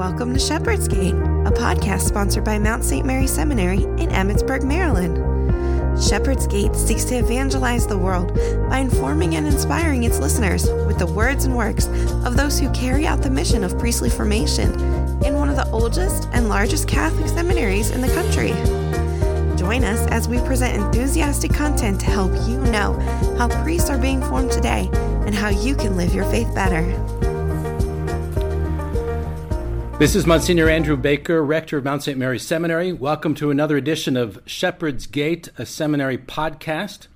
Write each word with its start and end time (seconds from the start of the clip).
Welcome 0.00 0.32
to 0.32 0.40
Shepherd's 0.40 0.88
Gate, 0.88 1.12
a 1.12 1.52
podcast 1.52 2.08
sponsored 2.08 2.42
by 2.42 2.58
Mount 2.58 2.84
St. 2.84 3.04
Mary 3.04 3.26
Seminary 3.26 3.82
in 3.82 4.08
Emmitsburg, 4.08 4.64
Maryland. 4.64 5.18
Shepherd's 6.02 6.46
Gate 6.46 6.74
seeks 6.74 7.04
to 7.04 7.16
evangelize 7.16 7.86
the 7.86 7.98
world 7.98 8.34
by 8.70 8.78
informing 8.78 9.34
and 9.34 9.46
inspiring 9.46 10.04
its 10.04 10.18
listeners 10.18 10.64
with 10.86 10.98
the 10.98 11.06
words 11.06 11.44
and 11.44 11.54
works 11.54 11.86
of 12.24 12.34
those 12.34 12.58
who 12.58 12.70
carry 12.70 13.06
out 13.06 13.20
the 13.20 13.28
mission 13.28 13.62
of 13.62 13.78
priestly 13.78 14.08
formation 14.08 14.72
in 15.22 15.34
one 15.34 15.50
of 15.50 15.56
the 15.56 15.70
oldest 15.70 16.30
and 16.32 16.48
largest 16.48 16.88
Catholic 16.88 17.28
seminaries 17.28 17.90
in 17.90 18.00
the 18.00 18.08
country. 18.08 18.52
Join 19.58 19.84
us 19.84 20.06
as 20.06 20.28
we 20.28 20.38
present 20.46 20.82
enthusiastic 20.82 21.52
content 21.52 22.00
to 22.00 22.06
help 22.06 22.32
you 22.48 22.56
know 22.72 22.94
how 23.36 23.48
priests 23.62 23.90
are 23.90 23.98
being 23.98 24.22
formed 24.22 24.50
today 24.50 24.88
and 25.26 25.34
how 25.34 25.50
you 25.50 25.74
can 25.74 25.98
live 25.98 26.14
your 26.14 26.24
faith 26.30 26.54
better. 26.54 26.80
This 30.00 30.16
is 30.16 30.24
Monsignor 30.24 30.70
Andrew 30.70 30.96
Baker, 30.96 31.44
Rector 31.44 31.76
of 31.76 31.84
Mount 31.84 32.02
St. 32.02 32.16
Mary's 32.16 32.46
Seminary. 32.46 32.90
Welcome 32.90 33.34
to 33.34 33.50
another 33.50 33.76
edition 33.76 34.16
of 34.16 34.40
Shepherd's 34.46 35.06
Gate, 35.06 35.50
a 35.58 35.66
seminary 35.66 36.16
podcast. 36.16 37.06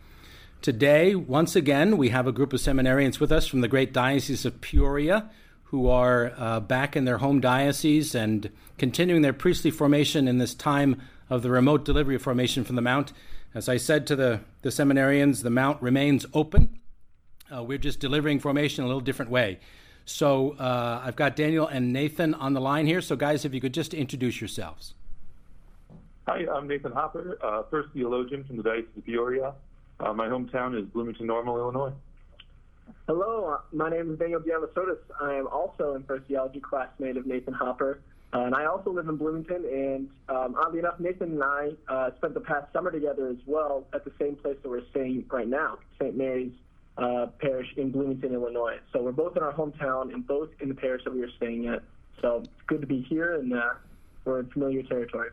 Today, 0.60 1.14
once 1.14 1.56
again, 1.56 1.96
we 1.96 2.10
have 2.10 2.26
a 2.26 2.30
group 2.30 2.52
of 2.52 2.60
seminarians 2.60 3.18
with 3.18 3.32
us 3.32 3.46
from 3.46 3.62
the 3.62 3.68
great 3.68 3.94
Diocese 3.94 4.44
of 4.44 4.60
Peoria 4.60 5.30
who 5.62 5.88
are 5.88 6.34
uh, 6.36 6.60
back 6.60 6.94
in 6.94 7.06
their 7.06 7.16
home 7.16 7.40
diocese 7.40 8.14
and 8.14 8.50
continuing 8.76 9.22
their 9.22 9.32
priestly 9.32 9.70
formation 9.70 10.28
in 10.28 10.36
this 10.36 10.52
time 10.52 11.00
of 11.30 11.40
the 11.40 11.50
remote 11.50 11.86
delivery 11.86 12.16
of 12.16 12.20
formation 12.20 12.64
from 12.64 12.76
the 12.76 12.82
Mount. 12.82 13.14
As 13.54 13.66
I 13.66 13.78
said 13.78 14.06
to 14.08 14.14
the, 14.14 14.40
the 14.60 14.68
seminarians, 14.68 15.42
the 15.42 15.48
Mount 15.48 15.80
remains 15.80 16.26
open. 16.34 16.78
Uh, 17.50 17.62
we're 17.62 17.78
just 17.78 17.98
delivering 17.98 18.40
formation 18.40 18.84
a 18.84 18.86
little 18.86 19.00
different 19.00 19.30
way. 19.30 19.58
So 20.04 20.52
uh, 20.52 21.02
I've 21.04 21.16
got 21.16 21.36
Daniel 21.36 21.66
and 21.66 21.92
Nathan 21.92 22.34
on 22.34 22.52
the 22.52 22.60
line 22.60 22.86
here. 22.86 23.00
So, 23.00 23.16
guys, 23.16 23.44
if 23.44 23.54
you 23.54 23.60
could 23.60 23.74
just 23.74 23.94
introduce 23.94 24.40
yourselves. 24.40 24.94
Hi, 26.26 26.46
I'm 26.54 26.66
Nathan 26.66 26.92
Hopper, 26.92 27.38
uh, 27.42 27.64
first 27.70 27.90
theologian 27.92 28.44
from 28.44 28.56
the 28.56 28.62
Diocese 28.62 28.88
of 28.96 29.04
Peoria. 29.04 29.52
Uh, 30.00 30.12
my 30.14 30.26
hometown 30.26 30.78
is 30.78 30.86
Bloomington 30.88 31.26
Normal, 31.26 31.58
Illinois. 31.58 31.92
Hello, 33.06 33.44
uh, 33.44 33.58
my 33.72 33.90
name 33.90 34.12
is 34.12 34.18
Daniel 34.18 34.40
Diamasotis. 34.40 34.96
I 35.20 35.34
am 35.34 35.46
also 35.48 35.94
in 35.94 36.02
first 36.04 36.24
theology 36.26 36.60
classmate 36.60 37.18
of 37.18 37.26
Nathan 37.26 37.52
Hopper. 37.52 38.00
Uh, 38.32 38.40
and 38.40 38.54
I 38.54 38.64
also 38.64 38.90
live 38.90 39.08
in 39.08 39.16
Bloomington, 39.16 39.64
and 39.70 40.08
um, 40.28 40.56
oddly 40.58 40.78
enough, 40.80 40.98
Nathan 40.98 41.32
and 41.32 41.44
I 41.44 41.70
uh, 41.88 42.10
spent 42.16 42.34
the 42.34 42.40
past 42.40 42.72
summer 42.72 42.90
together 42.90 43.28
as 43.28 43.36
well 43.46 43.84
at 43.92 44.04
the 44.04 44.12
same 44.18 44.34
place 44.34 44.56
that 44.62 44.68
we're 44.68 44.86
staying 44.90 45.24
right 45.30 45.46
now, 45.46 45.78
St. 46.00 46.16
Mary's 46.16 46.52
uh, 46.96 47.26
parish 47.40 47.68
in 47.76 47.90
Bloomington, 47.90 48.32
Illinois. 48.32 48.78
So 48.92 49.02
we're 49.02 49.12
both 49.12 49.36
in 49.36 49.42
our 49.42 49.52
hometown 49.52 50.12
and 50.12 50.26
both 50.26 50.50
in 50.60 50.68
the 50.68 50.74
parish 50.74 51.02
that 51.04 51.12
we 51.12 51.22
are 51.22 51.30
staying 51.36 51.66
at. 51.66 51.82
So 52.20 52.42
it's 52.44 52.62
good 52.66 52.80
to 52.80 52.86
be 52.86 53.02
here 53.02 53.34
and 53.34 53.52
uh, 53.52 53.74
we're 54.24 54.40
in 54.40 54.46
familiar 54.46 54.82
territory. 54.82 55.30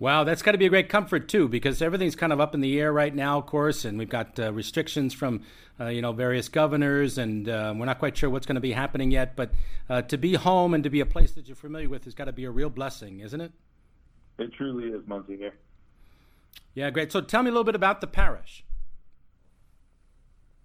Wow, 0.00 0.24
that's 0.24 0.42
got 0.42 0.52
to 0.52 0.58
be 0.58 0.66
a 0.66 0.68
great 0.68 0.88
comfort 0.88 1.28
too, 1.28 1.48
because 1.48 1.80
everything's 1.80 2.16
kind 2.16 2.32
of 2.32 2.40
up 2.40 2.52
in 2.52 2.60
the 2.60 2.80
air 2.80 2.92
right 2.92 3.14
now, 3.14 3.38
of 3.38 3.46
course, 3.46 3.84
and 3.84 3.96
we've 3.96 4.08
got 4.08 4.38
uh, 4.40 4.52
restrictions 4.52 5.14
from, 5.14 5.42
uh, 5.78 5.86
you 5.86 6.02
know, 6.02 6.12
various 6.12 6.48
governors, 6.48 7.16
and 7.16 7.48
uh, 7.48 7.72
we're 7.76 7.86
not 7.86 8.00
quite 8.00 8.16
sure 8.16 8.28
what's 8.28 8.44
going 8.44 8.56
to 8.56 8.60
be 8.60 8.72
happening 8.72 9.12
yet. 9.12 9.36
But 9.36 9.52
uh, 9.88 10.02
to 10.02 10.18
be 10.18 10.34
home 10.34 10.74
and 10.74 10.82
to 10.82 10.90
be 10.90 10.98
a 10.98 11.06
place 11.06 11.32
that 11.32 11.46
you're 11.46 11.54
familiar 11.54 11.88
with 11.88 12.04
has 12.04 12.14
got 12.14 12.24
to 12.24 12.32
be 12.32 12.44
a 12.44 12.50
real 12.50 12.70
blessing, 12.70 13.20
isn't 13.20 13.40
it? 13.40 13.52
It 14.38 14.52
truly 14.54 14.88
is, 14.88 15.06
Monsignor. 15.06 15.52
Yeah, 16.74 16.90
great. 16.90 17.12
So 17.12 17.20
tell 17.20 17.44
me 17.44 17.50
a 17.50 17.52
little 17.52 17.64
bit 17.64 17.76
about 17.76 18.00
the 18.00 18.08
parish. 18.08 18.64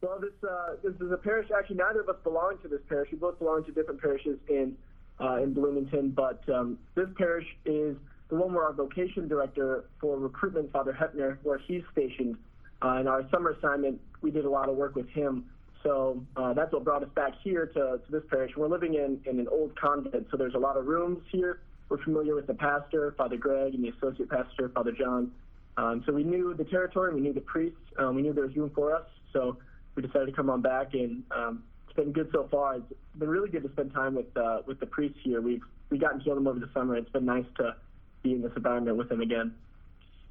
Well, 0.02 0.20
this 0.20 0.32
uh, 0.50 0.76
this 0.82 0.94
is 1.02 1.12
a 1.12 1.18
parish. 1.18 1.50
Actually, 1.56 1.78
neither 1.78 2.02
of 2.02 2.10
us 2.10 2.16
belong 2.24 2.58
to 2.62 2.68
this 2.68 2.80
parish. 2.88 3.10
We 3.12 3.18
both 3.18 3.38
belong 3.38 3.66
to 3.66 3.72
different 3.72 4.02
parishes 4.02 4.40
in 4.48 4.78
uh, 5.20 5.44
in 5.44 5.54
Bloomington, 5.54 6.12
but 6.12 6.42
um, 6.50 6.78
this 6.96 7.08
parish 7.18 7.46
is 7.66 7.98
the 8.30 8.36
one 8.36 8.54
where 8.54 8.64
our 8.64 8.74
vocation 8.74 9.28
director 9.28 9.86
for 10.00 10.18
recruitment, 10.18 10.72
Father 10.72 10.94
Hepner, 10.94 11.38
where 11.44 11.58
he's 11.58 11.82
stationed. 11.92 12.38
Uh, 12.82 13.00
in 13.02 13.08
our 13.08 13.28
summer 13.30 13.52
assignment, 13.52 14.00
we 14.22 14.32
did 14.32 14.46
a 14.46 14.50
lot 14.50 14.70
of 14.70 14.78
work 14.78 14.96
with 14.96 15.10
him. 15.10 15.46
So 15.84 16.24
uh, 16.38 16.54
that's 16.54 16.72
what 16.72 16.84
brought 16.86 17.04
us 17.04 17.10
back 17.16 17.34
here 17.44 17.66
to, 17.66 18.00
to 18.00 18.12
this 18.12 18.24
parish. 18.30 18.52
We're 18.56 18.68
living 18.68 18.94
in, 18.94 19.20
in 19.26 19.40
an 19.40 19.48
old 19.50 19.76
convent, 19.78 20.28
so 20.32 20.38
there's 20.38 20.54
a 20.54 20.60
lot 20.60 20.78
of 20.78 20.86
rooms 20.86 21.24
here. 21.32 21.60
We're 21.90 22.02
familiar 22.04 22.36
with 22.36 22.48
the 22.48 22.54
pastor, 22.54 23.14
Father 23.18 23.36
Greg, 23.36 23.74
and 23.74 23.84
the 23.84 23.90
associate 23.90 24.30
pastor, 24.30 24.70
Father 24.70 24.92
John. 24.92 25.32
Um, 25.78 26.04
so 26.06 26.14
we 26.14 26.24
knew 26.24 26.54
the 26.54 26.66
territory, 26.66 27.14
we 27.14 27.22
knew 27.22 27.34
the 27.34 27.42
priests, 27.42 27.80
um, 27.98 28.16
we 28.16 28.22
knew 28.22 28.32
there 28.32 28.46
was 28.46 28.56
room 28.56 28.72
for 28.76 28.96
us. 28.96 29.06
So 29.34 29.58
we 30.00 30.08
decided 30.08 30.28
to 30.28 30.32
come 30.32 30.50
on 30.50 30.62
back, 30.62 30.94
and 30.94 31.24
um, 31.36 31.64
it's 31.86 31.96
been 31.96 32.14
good 32.14 32.30
so 32.32 32.48
far. 32.50 32.78
It's 32.78 32.94
been 33.18 33.28
really 33.28 33.50
good 33.50 33.64
to 33.64 33.72
spend 33.74 33.94
time 33.94 34.16
with 34.16 34.36
uh, 34.38 34.62
with 34.66 34.80
the 34.80 34.86
priests 34.86 35.18
here. 35.24 35.42
We've 35.42 35.62
we 35.90 35.98
gotten 35.98 36.22
to 36.22 36.30
know 36.30 36.36
them 36.36 36.48
over 36.48 36.60
the 36.60 36.70
summer. 36.74 36.96
It's 36.96 37.10
been 37.10 37.26
nice 37.26 37.46
to 37.58 37.76
be 38.24 38.32
in 38.32 38.42
this 38.42 38.52
environment 38.56 38.96
with 38.96 39.10
them 39.10 39.20
again. 39.20 39.54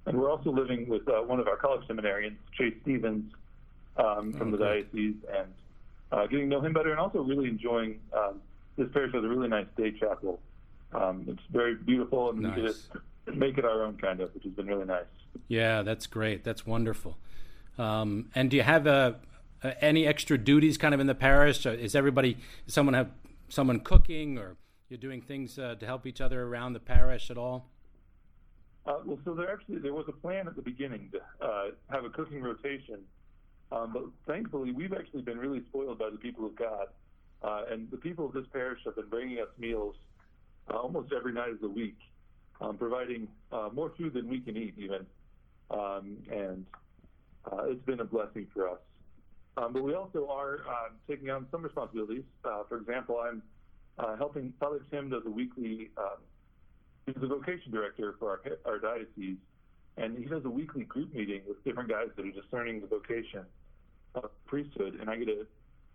And 0.07 0.19
we're 0.19 0.31
also 0.31 0.51
living 0.51 0.89
with 0.89 1.07
uh, 1.07 1.21
one 1.21 1.39
of 1.39 1.49
our 1.49 1.57
college 1.57 1.87
seminarians, 1.87 2.37
Chase 2.57 2.75
Stevens, 2.83 3.31
um, 3.99 4.33
from 4.33 4.51
the 4.53 4.57
diocese, 4.57 5.17
and 5.37 5.53
uh, 6.13 6.27
getting 6.27 6.49
to 6.49 6.57
know 6.57 6.61
him 6.63 6.73
better, 6.73 6.91
and 6.91 6.99
also 6.99 7.21
really 7.21 7.49
enjoying 7.49 8.01
um, 8.17 8.41
this 8.79 8.89
parish 8.95 9.13
has 9.13 9.23
a 9.23 9.29
really 9.29 9.49
nice 9.49 9.67
day 9.77 9.91
chapel. 9.91 10.41
Um, 10.95 11.27
it's 11.29 11.43
very 11.51 11.75
beautiful, 11.75 12.31
and 12.31 12.41
nice. 12.41 12.57
we 12.57 12.63
just 12.63 12.89
make 13.35 13.59
it 13.59 13.67
our 13.67 13.83
own 13.85 13.99
kind 13.99 14.21
of, 14.21 14.33
which 14.35 14.45
has 14.45 14.53
been 14.55 14.67
really 14.67 14.87
nice. 14.87 15.05
Yeah, 15.49 15.83
that's 15.83 16.07
great. 16.07 16.43
That's 16.43 16.67
wonderful. 16.67 17.19
Um, 17.77 18.31
and 18.35 18.51
do 18.51 18.57
you 18.57 18.63
have 18.63 18.87
a 18.87 19.17
uh, 19.63 19.73
any 19.81 20.07
extra 20.07 20.39
duties 20.39 20.79
kind 20.79 20.95
of 20.95 21.01
in 21.01 21.07
the 21.07 21.15
parish? 21.15 21.67
Uh, 21.67 21.71
is 21.71 21.95
everybody, 21.95 22.35
does 22.65 22.75
someone 22.75 22.95
have 22.95 23.11
someone 23.49 23.81
cooking 23.81 24.39
or 24.39 24.57
you're 24.89 24.99
doing 24.99 25.21
things 25.21 25.59
uh, 25.59 25.75
to 25.79 25.87
help 25.87 26.07
each 26.07 26.21
other 26.21 26.45
around 26.45 26.73
the 26.73 26.81
parish 26.81 27.31
at 27.31 27.39
all? 27.39 27.71
Uh, 28.87 28.99
well, 29.05 29.19
so 29.25 29.35
there 29.35 29.53
actually 29.53 29.79
there 29.79 29.93
was 29.93 30.07
a 30.09 30.13
plan 30.13 30.49
at 30.49 30.57
the 30.57 30.63
beginning 30.63 31.11
to 31.13 31.47
uh, 31.47 31.65
have 31.91 32.05
a 32.05 32.09
cooking 32.09 32.41
rotation, 32.41 33.01
um, 33.71 33.93
but 33.93 34.05
thankfully 34.27 34.73
we've 34.73 34.95
actually 34.95 35.21
been 35.21 35.39
really 35.39 35.63
spoiled 35.69 35.99
by 35.99 36.09
the 36.09 36.17
people 36.17 36.47
of 36.47 36.57
God, 36.57 36.87
uh, 37.43 37.65
and 37.71 37.91
the 37.91 37.99
people 37.99 38.25
of 38.25 38.33
this 38.33 38.47
parish 38.51 38.81
have 38.87 38.97
been 38.97 39.09
bringing 39.11 39.41
us 39.41 39.49
meals 39.59 39.95
almost 40.71 41.13
every 41.13 41.33
night 41.33 41.51
of 41.51 41.61
the 41.61 41.69
week, 41.69 41.99
um, 42.63 42.79
providing 42.79 43.29
more 43.75 43.93
food 43.99 44.15
than 44.15 44.27
we 44.27 44.41
can 44.41 44.57
eat 44.57 44.75
even, 44.79 45.05
um, 45.71 46.17
and 46.31 46.65
it's 47.65 47.85
been 47.85 48.01
a 48.01 48.05
blessing 48.05 48.47
for 48.55 48.71
us. 48.71 48.79
Um, 49.59 49.73
but 49.73 49.83
we 49.83 49.95
also 49.95 50.29
are 50.31 50.61
uh, 50.69 50.89
taking 51.09 51.31
on 51.31 51.47
some 51.51 51.63
responsibilities. 51.63 52.23
Uh, 52.45 52.63
for 52.69 52.79
example, 52.79 53.21
I'm 53.21 53.43
uh, 53.99 54.17
helping 54.17 54.53
Father 54.61 54.81
Tim 54.91 55.11
does 55.11 55.23
a 55.27 55.31
weekly. 55.31 55.91
Um, 55.97 56.19
he's 57.07 57.17
the 57.21 57.27
vocation 57.27 57.73
director 57.73 58.15
for 58.21 58.31
our, 58.31 58.73
our 58.73 58.79
diocese, 58.79 59.39
and 59.97 60.17
he 60.17 60.25
does 60.27 60.45
a 60.45 60.51
weekly 60.51 60.85
group 60.85 61.13
meeting 61.13 61.41
with 61.49 61.63
different 61.65 61.89
guys 61.89 62.07
that 62.17 62.25
are 62.25 62.31
discerning 62.31 62.81
the 62.81 62.87
vocation 62.87 63.45
of 64.15 64.31
priesthood. 64.47 64.99
And 65.01 65.11
I 65.11 65.17
get 65.17 65.27
to 65.27 65.47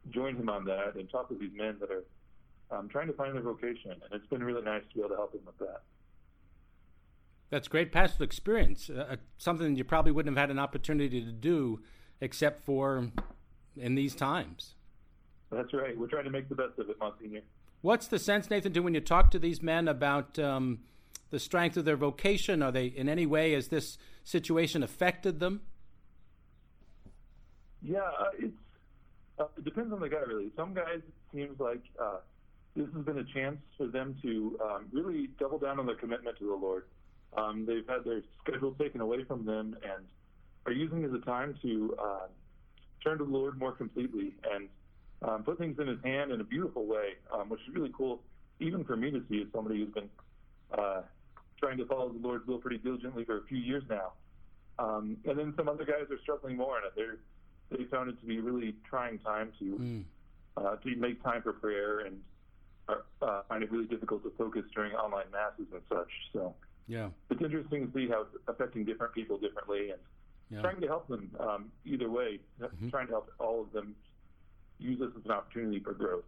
join 0.10 0.36
him 0.36 0.50
on 0.50 0.66
that 0.66 0.96
and 0.96 1.10
talk 1.10 1.30
with 1.30 1.40
these 1.40 1.54
men 1.56 1.78
that 1.80 1.90
are 1.90 2.78
um, 2.78 2.90
trying 2.90 3.08
to 3.08 3.14
find 3.14 3.34
their 3.34 3.44
vocation. 3.44 3.92
And 3.92 4.12
it's 4.12 4.28
been 4.28 4.44
really 4.44 4.62
nice 4.62 4.82
to 4.90 4.94
be 4.94 5.00
able 5.00 5.12
to 5.12 5.16
help 5.16 5.34
him 5.34 5.42
with 5.46 5.58
that. 5.60 5.84
That's 7.50 7.70
great 7.70 7.94
pastoral 7.94 8.26
experience. 8.26 8.90
Uh, 8.90 9.16
something 9.38 9.78
you 9.78 9.86
probably 9.86 10.12
wouldn't 10.12 10.36
have 10.36 10.42
had 10.42 10.52
an 10.52 10.60
opportunity 10.60 11.24
to 11.24 11.32
do 11.32 11.82
except 12.20 12.66
for 12.66 13.12
in 13.78 13.96
these 13.96 14.16
times. 14.16 14.76
That's 15.52 15.74
right. 15.74 15.98
We're 15.98 16.08
trying 16.08 16.26
to 16.26 16.32
make 16.32 16.50
the 16.50 16.56
best 16.56 16.80
of 16.80 16.90
it, 16.90 16.98
Monsignor. 17.00 17.42
What's 17.82 18.08
the 18.08 18.20
sense, 18.20 18.50
Nathan, 18.50 18.74
to 18.74 18.80
when 18.80 18.94
you 18.94 19.02
talk 19.02 19.30
to 19.32 19.40
these 19.40 19.62
men 19.62 19.88
about 19.88 20.40
um, 20.40 20.80
the 21.32 21.40
strength 21.40 21.78
of 21.78 21.86
their 21.86 21.98
vocation? 21.98 22.64
Are 22.64 22.72
they 22.72 22.86
in 22.86 23.10
any 23.10 23.26
way 23.26 23.54
has 23.54 23.68
this 23.68 23.98
situation 24.24 24.84
affected 24.84 25.40
them? 25.40 25.62
Yeah, 27.82 28.00
uh, 28.00 28.26
it's 28.40 28.58
uh, 29.40 29.46
it 29.58 29.66
depends 29.66 29.92
on 29.92 30.00
the 30.00 30.10
guy 30.10 30.22
really. 30.26 30.52
Some 30.56 30.74
guys 30.74 31.00
it 31.00 31.14
seems 31.34 31.60
like 31.60 31.82
uh, 32.02 32.18
this 32.76 32.88
has 32.96 33.04
been 33.04 33.20
a 33.20 33.26
chance 33.34 33.58
for 33.78 33.88
them 33.88 34.16
to 34.22 34.58
um, 34.64 34.86
really 34.92 35.30
double 35.40 35.60
down 35.60 35.80
on 35.80 35.86
their 35.86 35.96
commitment 35.96 36.38
to 36.40 36.46
the 36.46 36.56
Lord. 36.56 36.86
Um, 37.36 37.66
they've 37.66 37.88
had 37.88 38.06
their 38.06 38.22
schedule 38.42 38.74
taken 38.74 39.02
away 39.02 39.24
from 39.26 39.46
them 39.46 39.76
and 39.84 40.06
are 40.66 40.72
using 40.72 41.04
it 41.04 41.08
as 41.08 41.14
a 41.14 41.26
time 41.26 41.56
to 41.62 41.96
uh, 42.02 42.28
turn 43.04 43.18
to 43.18 43.26
the 43.26 43.32
Lord 43.32 43.58
more 43.58 43.72
completely 43.72 44.34
and 44.54 44.70
um, 45.22 45.44
put 45.44 45.58
things 45.58 45.78
in 45.80 45.88
His 45.88 46.00
hand 46.04 46.32
in 46.32 46.42
a 46.42 46.44
beautiful 46.44 46.86
way, 46.86 47.14
um, 47.34 47.50
which 47.50 47.62
is 47.68 47.74
really 47.74 47.92
cool, 47.96 48.22
even 48.60 48.84
for 48.84 48.96
me 48.96 49.12
to 49.12 49.22
see 49.30 49.42
as 49.42 49.48
somebody 49.54 49.80
who's 49.80 49.94
been 49.94 50.10
uh, 50.78 51.02
trying 51.60 51.78
to 51.78 51.86
follow 51.86 52.10
the 52.10 52.20
Lord's 52.20 52.46
will 52.48 52.60
pretty 52.60 52.78
diligently 52.78 53.24
for 53.24 53.38
a 53.38 53.44
few 53.44 53.58
years 53.58 53.84
now. 53.90 54.14
Um, 54.80 55.18
and 55.26 55.38
then 55.38 55.54
some 55.56 55.70
other 55.70 55.86
guys 55.86 56.10
are 56.10 56.20
struggling 56.22 56.58
more 56.58 56.78
in 56.80 56.86
it. 56.86 56.94
They're 56.96 57.18
they 57.70 57.86
found 57.86 58.10
it 58.10 58.20
to 58.20 58.26
be 58.26 58.38
a 58.38 58.42
really 58.42 58.76
trying 58.88 59.20
time 59.20 59.52
to 59.60 59.66
mm. 59.66 60.04
uh, 60.58 60.76
to 60.78 60.96
make 60.96 61.24
time 61.24 61.42
for 61.42 61.54
prayer 61.54 62.02
and 62.02 62.20
are, 62.88 63.04
uh, 63.22 63.42
find 63.48 63.64
it 63.64 63.72
really 63.72 63.86
difficult 63.86 64.24
to 64.24 64.32
focus 64.38 64.64
during 64.76 64.94
online 64.94 65.26
masses 65.32 65.66
and 65.72 65.82
such. 65.90 66.10
So 66.34 66.54
yeah, 66.88 67.10
it's 67.30 67.42
interesting 67.42 67.88
to 67.88 67.94
see 67.94 68.08
how 68.10 68.22
it's 68.22 68.36
affecting 68.48 68.84
different 68.84 69.14
people 69.14 69.38
differently 69.38 69.92
and 69.92 70.00
yeah. 70.50 70.62
trying 70.62 70.82
to 70.82 70.88
help 70.88 71.08
them 71.08 71.30
um, 71.40 71.72
either 71.86 72.10
way, 72.10 72.40
mm-hmm. 72.62 72.90
trying 72.90 73.08
to 73.08 73.14
help 73.14 73.32
all 73.40 73.62
of 73.62 73.72
them 73.72 73.96
use 74.80 75.00
this 75.00 75.10
as 75.18 75.26
an 75.26 75.32
opportunity 75.32 75.80
for 75.80 75.94
growth. 75.94 76.26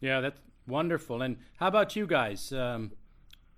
Yeah, 0.00 0.20
that's 0.20 0.38
Wonderful. 0.68 1.22
And 1.22 1.38
how 1.56 1.68
about 1.68 1.96
you 1.96 2.06
guys? 2.06 2.52
Um, 2.52 2.92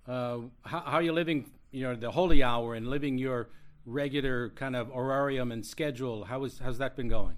uh, 0.07 0.39
how, 0.63 0.81
how, 0.81 0.93
are 0.93 1.03
you 1.03 1.13
living, 1.13 1.51
you 1.73 1.83
know, 1.83 1.97
the 1.97 2.13
holy 2.13 2.43
hour 2.43 2.75
and 2.75 2.87
living 2.87 3.19
your 3.19 3.51
regular 3.85 4.51
kind 4.51 4.77
of 4.77 4.89
horarium 4.89 5.51
and 5.51 5.67
schedule? 5.67 6.25
How 6.25 6.45
is, 6.45 6.61
how's 6.61 6.79
that 6.79 6.97
been 6.97 7.09
going? 7.09 7.37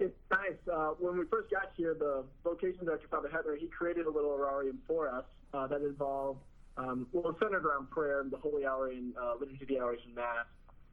It's 0.00 0.16
nice. 0.30 0.56
Uh, 0.72 0.92
when 0.98 1.18
we 1.18 1.26
first 1.26 1.50
got 1.50 1.72
here, 1.76 1.94
the 1.94 2.24
vocation 2.42 2.86
director, 2.86 3.06
Father 3.10 3.28
Hepner, 3.28 3.58
he 3.58 3.66
created 3.66 4.06
a 4.06 4.10
little 4.10 4.30
horarium 4.30 4.78
for 4.86 5.10
us 5.10 5.24
uh, 5.52 5.66
that 5.66 5.82
involved, 5.82 6.40
um, 6.76 7.06
well, 7.12 7.30
it's 7.30 7.40
centered 7.40 7.64
around 7.64 7.90
prayer 7.90 8.20
and 8.20 8.30
the 8.30 8.36
holy 8.36 8.66
hour 8.66 8.88
and 8.88 9.14
uh, 9.16 9.34
liturgy 9.38 9.62
of 9.62 9.68
the 9.68 9.80
hours 9.80 10.00
and 10.04 10.14
mass. 10.14 10.46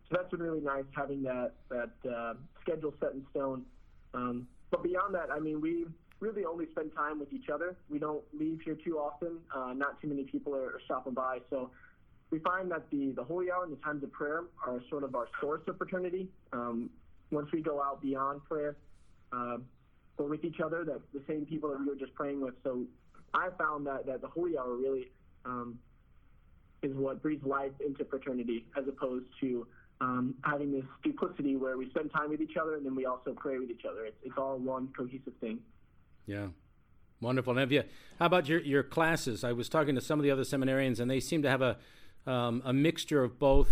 So 0.10 0.18
that's 0.18 0.30
been 0.30 0.42
really 0.42 0.62
nice 0.62 0.84
having 0.96 1.24
that 1.24 1.54
that 1.70 1.92
uh, 2.10 2.34
schedule 2.62 2.94
set 3.00 3.14
in 3.14 3.26
stone. 3.32 3.64
Um, 4.14 4.48
but 4.70 4.84
beyond 4.84 5.16
that, 5.16 5.32
I 5.32 5.40
mean, 5.40 5.62
we 5.62 5.86
really 6.20 6.46
only 6.46 6.68
spend 6.72 6.94
time 6.96 7.20
with 7.20 7.34
each 7.34 7.50
other. 7.50 7.76
We 7.90 7.98
don't 7.98 8.24
leave 8.34 8.62
here 8.64 8.78
too 8.84 8.98
often. 8.98 9.40
Uh, 9.54 9.74
not 9.74 10.00
too 10.02 10.08
many 10.08 10.24
people 10.24 10.56
are, 10.56 10.68
are 10.68 10.82
stopping 10.86 11.14
by. 11.14 11.40
So 11.50 11.72
we 12.30 12.40
find 12.40 12.70
that 12.72 12.90
the, 12.92 13.12
the 13.12 13.24
holy 13.24 13.52
hour 13.52 13.64
and 13.64 13.74
the 13.74 13.82
times 13.82 14.04
of 14.04 14.12
prayer 14.12 14.44
are 14.66 14.82
sort 14.90 15.04
of 15.04 15.16
our 15.16 15.28
source 15.42 15.62
of 15.68 15.78
fraternity. 15.78 16.28
Um, 16.54 16.90
once 17.32 17.50
we 17.52 17.62
go 17.62 17.82
out 17.82 18.02
beyond 18.02 18.44
prayer, 18.46 18.76
uh, 19.34 19.58
we're 20.18 20.28
with 20.28 20.46
each 20.46 20.60
other, 20.64 20.84
that 20.86 21.02
the 21.14 21.24
same 21.28 21.46
people 21.46 21.70
that 21.70 21.80
we 21.80 21.86
were 21.86 21.96
just 21.96 22.14
praying 22.14 22.42
with. 22.42 22.54
So 22.64 22.84
I 23.34 23.50
found 23.58 23.88
that, 23.88 24.06
that 24.06 24.22
the 24.22 24.28
holy 24.28 24.58
hour 24.58 24.76
really 24.76 25.10
um, 25.46 25.80
is 26.82 26.96
what 26.96 27.22
breathes 27.22 27.46
life 27.46 27.72
into 27.86 28.06
fraternity 28.06 28.66
as 28.78 28.88
opposed 28.88 29.26
to 29.40 29.68
um, 30.00 30.34
having 30.44 30.72
this 30.72 30.86
duplicity 31.04 31.56
where 31.56 31.78
we 31.78 31.90
spend 31.90 32.12
time 32.12 32.30
with 32.30 32.42
each 32.42 32.58
other 32.60 32.76
and 32.76 32.86
then 32.86 32.96
we 32.96 33.06
also 33.06 33.34
pray 33.34 33.60
with 33.60 33.70
each 33.70 33.86
other. 33.90 34.06
It's, 34.06 34.18
it's 34.24 34.38
all 34.38 34.58
one 34.58 34.90
cohesive 34.98 35.34
thing. 35.40 35.60
Yeah. 36.26 36.48
Wonderful. 37.22 37.56
Have 37.56 37.72
you, 37.72 37.84
how 38.18 38.26
about 38.26 38.50
your, 38.50 38.60
your 38.62 38.82
classes? 38.82 39.44
I 39.44 39.52
was 39.52 39.70
talking 39.70 39.94
to 39.94 40.02
some 40.02 40.20
of 40.20 40.24
the 40.24 40.32
other 40.32 40.42
seminarians, 40.42 41.00
and 41.00 41.10
they 41.10 41.20
seem 41.20 41.44
to 41.44 41.50
have 41.50 41.62
a, 41.62 41.78
um, 42.26 42.64
a 42.66 42.74
mixture 42.74 43.24
of 43.24 43.38
both 43.38 43.70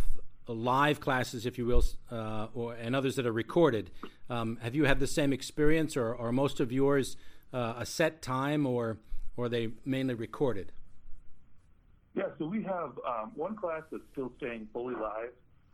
live 0.47 0.99
classes, 0.99 1.47
if 1.47 1.57
you 1.57 1.65
will, 1.65 1.83
uh, 2.11 2.47
or, 2.53 2.73
and 2.73 2.95
others 2.95 3.15
that 3.15 3.25
are 3.25 3.31
recorded. 3.31 3.89
Um, 4.29 4.59
have 4.61 4.75
you 4.75 4.85
had 4.85 4.99
the 4.99 5.07
same 5.07 5.33
experience, 5.33 5.97
or, 5.97 6.13
or 6.13 6.31
most 6.31 6.59
of 6.59 6.71
yours 6.71 7.17
uh, 7.51 7.73
a 7.77 7.85
set 7.87 8.21
time, 8.21 8.67
or, 8.67 8.97
or 9.35 9.45
are 9.45 9.49
they 9.49 9.69
mainly 9.83 10.13
recorded? 10.13 10.71
Yeah, 12.19 12.25
so 12.37 12.45
we 12.47 12.61
have 12.63 12.91
um, 13.07 13.31
one 13.35 13.55
class 13.55 13.83
that's 13.91 14.03
still 14.11 14.31
staying 14.37 14.67
fully 14.73 14.95
live, 14.95 15.31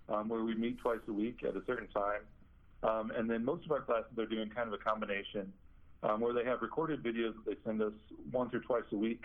um, 0.10 0.30
where 0.30 0.44
we 0.44 0.54
meet 0.54 0.78
twice 0.78 1.00
a 1.08 1.14
week 1.14 1.40
at 1.44 1.56
a 1.56 1.62
certain 1.66 1.88
time. 1.88 2.22
Um, 2.84 3.12
and 3.18 3.28
then 3.28 3.44
most 3.44 3.66
of 3.66 3.72
our 3.72 3.82
classes 3.82 4.18
are 4.20 4.28
doing 4.28 4.50
kind 4.50 4.68
of 4.68 4.74
a 4.74 4.78
combination 4.78 5.52
um, 6.04 6.22
where 6.22 6.34
they 6.34 6.46
have 6.46 6.62
recorded 6.62 7.02
videos 7.02 7.34
that 7.34 7.46
they 7.48 7.56
send 7.66 7.82
us 7.82 7.94
once 8.32 8.54
or 8.54 8.60
twice 8.60 8.84
a 8.92 8.96
week. 8.96 9.24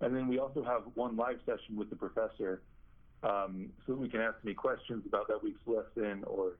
And 0.00 0.14
then 0.16 0.26
we 0.26 0.38
also 0.38 0.64
have 0.64 0.82
one 0.94 1.16
live 1.16 1.38
session 1.46 1.76
with 1.76 1.90
the 1.90 1.96
professor 1.96 2.62
um, 3.22 3.70
so 3.86 3.92
that 3.92 4.00
we 4.00 4.08
can 4.08 4.20
ask 4.20 4.36
any 4.44 4.54
questions 4.54 5.04
about 5.06 5.28
that 5.28 5.42
week's 5.42 5.60
lesson 5.66 6.24
or, 6.26 6.56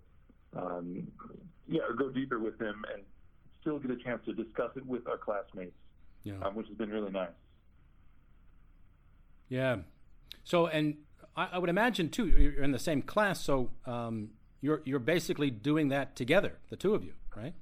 um, 0.57 1.09
yeah, 1.67 1.83
or 1.89 1.95
go 1.95 2.09
deeper 2.09 2.39
with 2.39 2.61
him 2.61 2.85
and 2.95 3.03
still 3.61 3.79
get 3.81 3.91
a 3.91 3.97
chance 3.97 4.21
to 4.27 4.33
discuss 4.33 4.71
it 4.77 4.87
with 4.87 5.09
our 5.09 5.19
classmates, 5.19 5.75
yeah. 6.23 6.35
Um, 6.43 6.55
which 6.55 6.69
has 6.69 6.77
been 6.77 6.91
really 6.91 7.11
nice. 7.11 7.31
Yeah. 9.49 9.79
So, 10.45 10.67
and 10.67 10.97
I, 11.37 11.49
I, 11.53 11.59
would 11.59 11.71
imagine 11.71 12.11
too, 12.11 12.27
you're 12.27 12.63
in 12.63 12.73
the 12.73 12.79
same 12.79 13.03
class, 13.03 13.41
so 13.41 13.71
um, 13.87 14.31
you're 14.61 14.83
you're 14.85 14.99
basically 14.99 15.51
doing 15.51 15.89
that 15.89 16.17
together, 16.17 16.59
the 16.71 16.77
two 16.77 16.95
of 16.95 17.05
you, 17.05 17.13
right? 17.37 17.55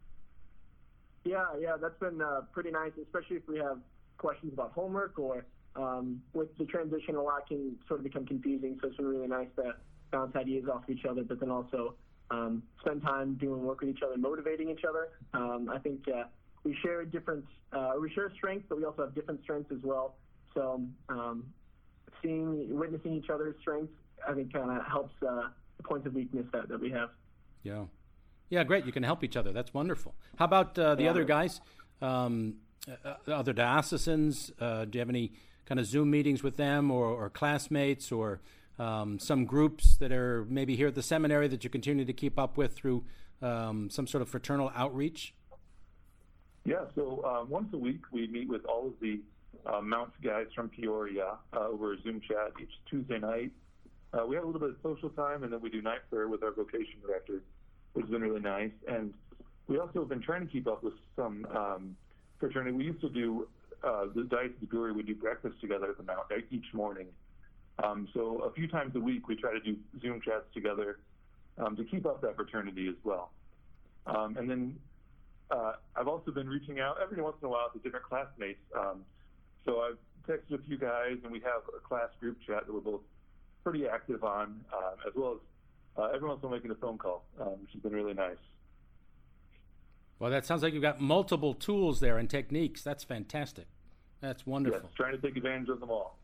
Yeah, 1.25 1.45
yeah, 1.61 1.77
that's 1.81 1.99
been 1.99 2.23
uh, 2.23 2.43
pretty 2.53 2.71
nice, 2.71 2.93
especially 3.03 3.37
if 3.37 3.49
we 3.49 3.59
have 3.59 3.79
questions 4.19 4.53
about 4.53 4.73
homework 4.73 5.19
or 5.19 5.45
um, 5.77 6.23
with 6.33 6.57
the 6.59 6.65
transition, 6.65 7.17
a 7.17 7.23
lot 7.23 7.47
can 7.49 7.77
sort 7.87 8.01
of 8.01 8.05
become 8.05 8.27
confusing. 8.27 8.79
So 8.81 8.89
it's 8.89 8.97
been 8.97 9.07
really 9.07 9.29
nice 9.29 9.49
to 9.57 9.75
bounce 10.11 10.35
ideas 10.37 10.65
off 10.73 10.85
of 10.85 10.91
each 10.91 11.05
other, 11.05 11.23
but 11.23 11.41
then 11.41 11.51
also 11.51 11.95
um, 12.31 12.63
spend 12.81 13.03
time 13.03 13.35
doing 13.35 13.63
work 13.63 13.81
with 13.81 13.91
each 13.91 14.03
other, 14.05 14.17
motivating 14.17 14.71
each 14.71 14.85
other. 14.89 15.09
Um, 15.35 15.69
I 15.73 15.79
think 15.79 16.01
uh, 16.09 16.25
we 16.65 16.77
share 16.83 17.05
different, 17.05 17.45
uh, 17.73 17.93
we 18.01 18.11
share 18.13 18.33
strengths, 18.35 18.67
but 18.69 18.79
we 18.79 18.85
also 18.85 19.03
have 19.03 19.15
different 19.15 19.43
strengths 19.43 19.71
as 19.71 19.83
well. 19.83 20.17
So 20.55 20.83
um, 21.09 21.45
seeing, 22.23 22.79
witnessing 22.79 23.15
each 23.15 23.31
other's 23.31 23.55
strengths, 23.61 23.93
I 24.27 24.33
think 24.35 24.53
kind 24.53 24.71
of 24.71 24.85
helps 24.87 25.15
uh, 25.23 25.49
the 25.77 25.83
points 25.83 26.07
of 26.07 26.15
weakness 26.15 26.47
that, 26.53 26.69
that 26.69 26.81
we 26.81 26.91
have. 26.91 27.11
Yeah. 27.63 27.85
Yeah, 28.49 28.65
great. 28.65 28.87
You 28.87 28.93
can 28.93 29.03
help 29.03 29.25
each 29.25 29.37
other. 29.37 29.53
That's 29.53 29.75
wonderful. 29.75 30.15
How 30.37 30.45
about 30.45 30.79
uh, 30.79 30.95
the 30.95 31.05
yeah. 31.05 31.11
other 31.11 31.25
guys, 31.25 31.61
um, 32.01 32.55
uh, 33.05 33.15
other 33.33 33.53
diocesans? 33.53 34.53
Uh, 34.61 34.85
do 34.85 34.99
you 34.99 35.01
have 35.01 35.09
any 35.09 35.33
kind 35.65 35.81
of 35.81 35.87
Zoom 35.87 36.11
meetings 36.11 36.43
with 36.43 36.57
them 36.57 36.91
or, 36.91 37.07
or 37.07 37.29
classmates 37.29 38.13
or 38.13 38.41
um, 38.79 39.19
some 39.19 39.45
groups 39.47 39.97
that 39.97 40.13
are 40.13 40.47
maybe 40.49 40.77
here 40.77 40.89
at 40.89 40.95
the 40.95 41.03
seminary 41.03 41.49
that 41.49 41.65
you 41.65 41.71
continue 41.71 42.05
to 42.05 42.13
keep 42.13 42.39
up 42.39 42.57
with 42.57 42.75
through 42.75 43.05
um, 43.43 43.91
some 43.91 44.07
sort 44.07 44.23
of 44.23 44.29
fraternal 44.29 44.71
outreach? 44.77 45.35
Yeah, 46.65 46.85
so 46.95 47.21
uh, 47.25 47.45
once 47.45 47.73
a 47.73 47.79
week 47.79 48.01
we 48.13 48.27
meet 48.27 48.49
with 48.49 48.65
all 48.67 48.87
of 48.87 48.95
the 49.01 49.21
uh, 49.67 49.81
Mounts 49.81 50.17
guys 50.23 50.47
from 50.55 50.69
Peoria 50.69 51.39
uh, 51.53 51.69
over 51.69 51.95
a 51.95 52.03
Zoom 52.03 52.21
chat 52.21 52.53
each 52.61 52.73
Tuesday 52.89 53.19
night. 53.19 53.53
Uh, 54.13 54.25
we 54.27 54.37
have 54.37 54.45
a 54.45 54.47
little 54.47 54.61
bit 54.61 54.71
of 54.71 54.77
social 54.83 55.11
time, 55.11 55.43
and 55.43 55.53
then 55.53 55.61
we 55.61 55.69
do 55.69 55.83
night 55.83 56.01
prayer 56.11 56.29
with 56.29 56.43
our 56.43 56.53
vocation 56.53 57.01
director 57.05 57.43
which 57.97 58.05
has 58.05 58.13
been 58.13 58.21
really 58.21 58.41
nice. 58.41 58.73
And 58.87 59.15
we 59.69 59.79
also 59.79 60.01
have 60.01 60.09
been 60.09 60.21
trying 60.21 60.47
to 60.47 60.53
keep 60.53 60.67
up 60.67 60.85
with 60.85 60.93
some 61.17 61.47
um, 61.57 61.97
fraternity. 62.39 62.77
We 62.77 62.85
used 62.85 63.01
to 63.01 63.09
do 63.09 63.49
uh, 63.83 64.07
the 64.15 64.25
Diocese 64.25 64.63
of 64.63 64.71
Peoria. 64.71 64.93
We 64.93 65.03
do 65.03 65.15
breakfast 65.15 65.61
together 65.63 65.89
at 65.89 65.97
the 65.97 66.03
Mount 66.03 66.27
each 66.51 66.67
morning. 66.75 67.07
Um, 67.83 68.07
so 68.13 68.41
a 68.41 68.53
few 68.53 68.69
times 68.69 68.95
a 68.97 69.01
week, 69.01 69.29
we 69.29 69.37
try 69.37 69.53
to 69.53 69.61
do 69.61 69.77
Zoom 70.03 70.21
chats 70.21 70.45
together 70.53 70.99
um, 71.57 71.75
to 71.77 71.85
keep 71.85 72.05
up 72.05 72.21
that 72.21 72.37
fraternity 72.37 72.87
as 72.89 72.97
well. 73.03 73.31
Um, 74.07 74.37
and 74.37 74.49
then 74.49 74.79
uh, 75.51 75.73
I've 75.97 76.09
also 76.09 76.31
been 76.31 76.49
reaching 76.49 76.79
out 76.79 76.99
every 77.03 77.21
once 77.23 77.37
in 77.41 77.47
a 77.47 77.51
while 77.51 77.71
to 77.71 77.79
different 77.79 78.05
classmates. 78.05 78.61
Um, 78.79 79.07
so 79.67 79.81
I've 79.81 79.99
texted 80.27 80.55
a 80.55 80.63
few 80.63 80.79
guys, 80.79 81.19
and 81.23 81.31
we 81.31 81.41
have 81.41 81.63
a 81.77 81.81
class 81.81 82.09
group 82.21 82.39
chat 82.47 82.67
that 82.67 82.73
we're 82.73 82.81
both 82.81 83.03
pretty 83.63 83.87
active 83.87 84.25
on, 84.25 84.61
uh, 84.73 84.93
as 85.07 85.13
well 85.15 85.33
as 85.33 85.39
uh, 85.99 86.15
everyone's 86.15 86.41
still 86.41 86.51
making 86.51 86.71
a 86.71 86.75
phone 86.77 86.97
call, 86.97 87.25
um, 87.41 87.61
which 87.61 87.73
has 87.73 87.83
been 87.83 87.93
really 87.93 88.15
nice. 88.15 88.37
Well, 90.19 90.31
that 90.31 90.47
sounds 90.47 90.63
like 90.63 90.73
you've 90.73 90.83
got 90.83 91.01
multiple 91.01 91.53
tools 91.53 92.01
there 92.01 92.17
and 92.17 92.31
techniques. 92.31 92.83
That's 92.83 93.05
fantastic. 93.05 93.67
That's 94.21 94.47
wonderful. 94.47 94.81
Yes, 94.83 94.93
trying 94.97 95.13
to 95.13 95.19
take 95.19 95.37
advantage 95.37 95.69
of 95.69 95.81
them 95.81 95.91
all. 95.91 96.19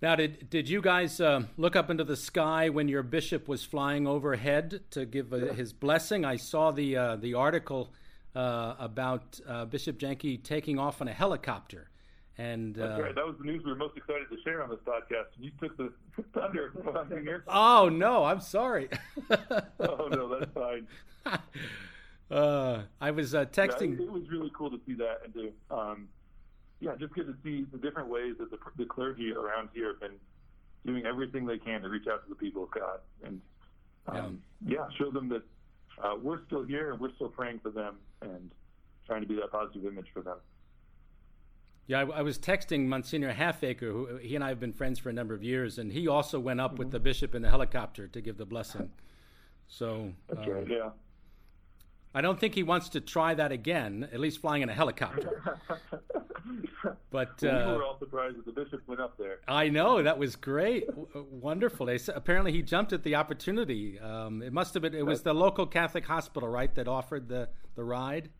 Now, 0.00 0.14
did 0.14 0.48
did 0.48 0.68
you 0.68 0.80
guys 0.80 1.20
uh, 1.20 1.42
look 1.56 1.74
up 1.74 1.90
into 1.90 2.04
the 2.04 2.14
sky 2.14 2.68
when 2.68 2.86
your 2.86 3.02
bishop 3.02 3.48
was 3.48 3.64
flying 3.64 4.06
overhead 4.06 4.82
to 4.92 5.04
give 5.04 5.32
a, 5.32 5.52
his 5.52 5.72
blessing? 5.72 6.24
I 6.24 6.36
saw 6.36 6.70
the 6.70 6.96
uh, 6.96 7.16
the 7.16 7.34
article 7.34 7.92
uh, 8.36 8.76
about 8.78 9.40
uh, 9.48 9.64
Bishop 9.64 9.98
Jenky 9.98 10.38
taking 10.38 10.78
off 10.78 11.00
on 11.00 11.08
a 11.08 11.12
helicopter. 11.12 11.90
And 12.38 12.76
that's 12.76 12.98
uh, 12.98 13.02
right. 13.02 13.14
That 13.14 13.26
was 13.26 13.34
the 13.38 13.44
news 13.44 13.64
we 13.64 13.72
were 13.72 13.76
most 13.76 13.96
excited 13.96 14.28
to 14.30 14.36
share 14.44 14.62
on 14.62 14.70
this 14.70 14.78
podcast. 14.86 15.26
You 15.38 15.50
took 15.60 15.76
the 15.76 15.92
thunder 16.32 16.72
from 16.84 17.10
here. 17.10 17.42
Oh 17.48 17.88
no, 17.88 18.24
I'm 18.24 18.40
sorry. 18.40 18.88
oh 19.80 20.08
no, 20.08 20.38
that's 20.38 20.52
fine. 20.52 20.86
Uh, 22.30 22.82
I 23.00 23.10
was 23.10 23.34
uh, 23.34 23.46
texting. 23.46 23.96
Yeah, 23.96 24.04
it, 24.04 24.08
it, 24.08 24.12
was 24.12 24.28
really 24.30 24.52
cool 24.54 24.70
to 24.70 24.78
see 24.86 24.92
that 24.92 25.20
and 25.24 25.32
to, 25.32 25.50
um, 25.74 26.08
yeah, 26.78 26.94
just 27.00 27.14
get 27.14 27.26
to 27.26 27.34
see 27.42 27.64
the 27.72 27.78
different 27.78 28.10
ways 28.10 28.34
that 28.38 28.50
the, 28.50 28.58
the 28.76 28.84
clergy 28.84 29.32
around 29.32 29.70
here 29.72 29.88
have 29.88 30.00
been 30.00 30.18
doing 30.84 31.06
everything 31.06 31.46
they 31.46 31.56
can 31.56 31.80
to 31.80 31.88
reach 31.88 32.06
out 32.06 32.22
to 32.24 32.28
the 32.28 32.34
people 32.34 32.64
of 32.64 32.70
God 32.70 33.00
and, 33.24 33.40
um, 34.08 34.42
yeah. 34.66 34.76
yeah. 34.76 34.86
show 34.98 35.10
them 35.10 35.30
that 35.30 35.42
uh, 36.04 36.16
we're 36.22 36.44
still 36.46 36.64
here 36.64 36.92
and 36.92 37.00
we're 37.00 37.14
still 37.14 37.30
praying 37.30 37.60
for 37.60 37.70
them 37.70 37.96
and 38.20 38.50
trying 39.06 39.22
to 39.22 39.26
be 39.26 39.34
that 39.36 39.50
positive 39.50 39.86
image 39.86 40.08
for 40.12 40.20
them. 40.20 40.36
Yeah, 41.88 42.00
I, 42.00 42.18
I, 42.18 42.22
was 42.22 42.38
texting 42.38 42.86
Monsignor 42.86 43.32
Halfacre, 43.32 43.86
who 43.86 44.18
he 44.18 44.34
and 44.34 44.44
I 44.44 44.50
have 44.50 44.60
been 44.60 44.74
friends 44.74 44.98
for 44.98 45.08
a 45.08 45.12
number 45.12 45.34
of 45.34 45.42
years, 45.42 45.78
and 45.78 45.90
he 45.90 46.06
also 46.06 46.38
went 46.38 46.60
up 46.60 46.72
mm-hmm. 46.72 46.80
with 46.80 46.90
the 46.90 47.00
bishop 47.00 47.34
in 47.34 47.40
the 47.40 47.48
helicopter 47.48 48.06
to 48.06 48.20
give 48.20 48.36
the 48.36 48.44
blessing. 48.44 48.90
So 49.66 50.12
um, 50.36 50.46
right. 50.46 50.68
Yeah. 50.68 50.90
I 52.14 52.20
don't 52.20 52.38
think 52.38 52.54
he 52.54 52.62
wants 52.62 52.90
to 52.90 53.00
try 53.00 53.34
that 53.34 53.52
again, 53.52 54.08
at 54.12 54.20
least 54.20 54.40
flying 54.40 54.62
in 54.62 54.68
a 54.68 54.74
helicopter. 54.74 55.60
but 57.10 57.42
uh, 57.42 57.64
we 57.68 57.72
were 57.76 57.84
all 57.84 57.98
surprised 57.98 58.36
that 58.36 58.44
the 58.44 58.52
bishop 58.52 58.82
went 58.86 59.00
up 59.00 59.16
there. 59.16 59.38
I 59.46 59.68
know 59.68 60.02
that 60.02 60.18
was 60.18 60.36
great, 60.36 60.88
wonderful. 61.14 61.86
They, 61.86 61.98
apparently, 62.14 62.52
he 62.52 62.62
jumped 62.62 62.92
at 62.92 63.02
the 63.02 63.14
opportunity. 63.14 63.98
Um, 63.98 64.42
it 64.42 64.52
must 64.52 64.74
have 64.74 64.82
been. 64.82 64.94
It 64.94 65.06
was 65.06 65.22
the 65.22 65.34
local 65.34 65.66
Catholic 65.66 66.06
hospital, 66.06 66.48
right, 66.48 66.74
that 66.74 66.88
offered 66.88 67.28
the 67.28 67.48
the 67.76 67.84
ride. 67.84 68.30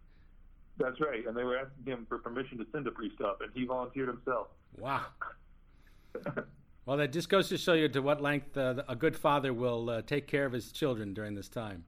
That's 0.79 1.01
right, 1.01 1.27
and 1.27 1.37
they 1.37 1.45
were 1.45 1.59
asking 1.59 1.93
him 1.93 2.07
for 2.09 2.19
permission 2.19 2.59
to 2.59 2.67
send 2.73 2.87
a 2.87 2.91
priest 2.91 3.21
up, 3.21 3.41
and 3.41 3.51
he 3.53 3.65
volunteered 3.65 4.09
himself. 4.09 4.49
Wow. 4.79 5.07
well, 6.87 6.97
that 6.97 7.13
just 7.13 7.29
goes 7.29 7.49
to 7.49 7.59
show 7.59 7.73
you 7.73 7.89
to 7.89 8.01
what 8.01 8.21
length 8.21 8.57
uh, 8.57 8.83
a 8.89 8.95
good 8.95 9.17
father 9.17 9.53
will 9.53 9.91
uh, 9.91 10.03
take 10.03 10.29
care 10.29 10.47
of 10.47 10.53
his 10.53 10.71
children 10.71 11.15
during 11.15 11.35
this 11.35 11.49
time. 11.49 11.85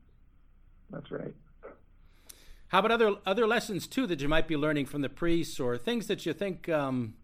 That's 0.91 1.11
right. 1.13 1.35
How 2.69 2.79
about 2.81 2.93
other 2.93 3.15
other 3.27 3.47
lessons 3.47 3.87
too 3.89 4.07
that 4.07 4.21
you 4.21 4.29
might 4.29 4.47
be 4.47 4.57
learning 4.57 4.87
from 4.87 5.03
the 5.03 5.09
priests, 5.09 5.59
or 5.59 5.77
things 5.77 6.07
that 6.07 6.25
you 6.25 6.33
think 6.33 6.69
um, 6.69 7.15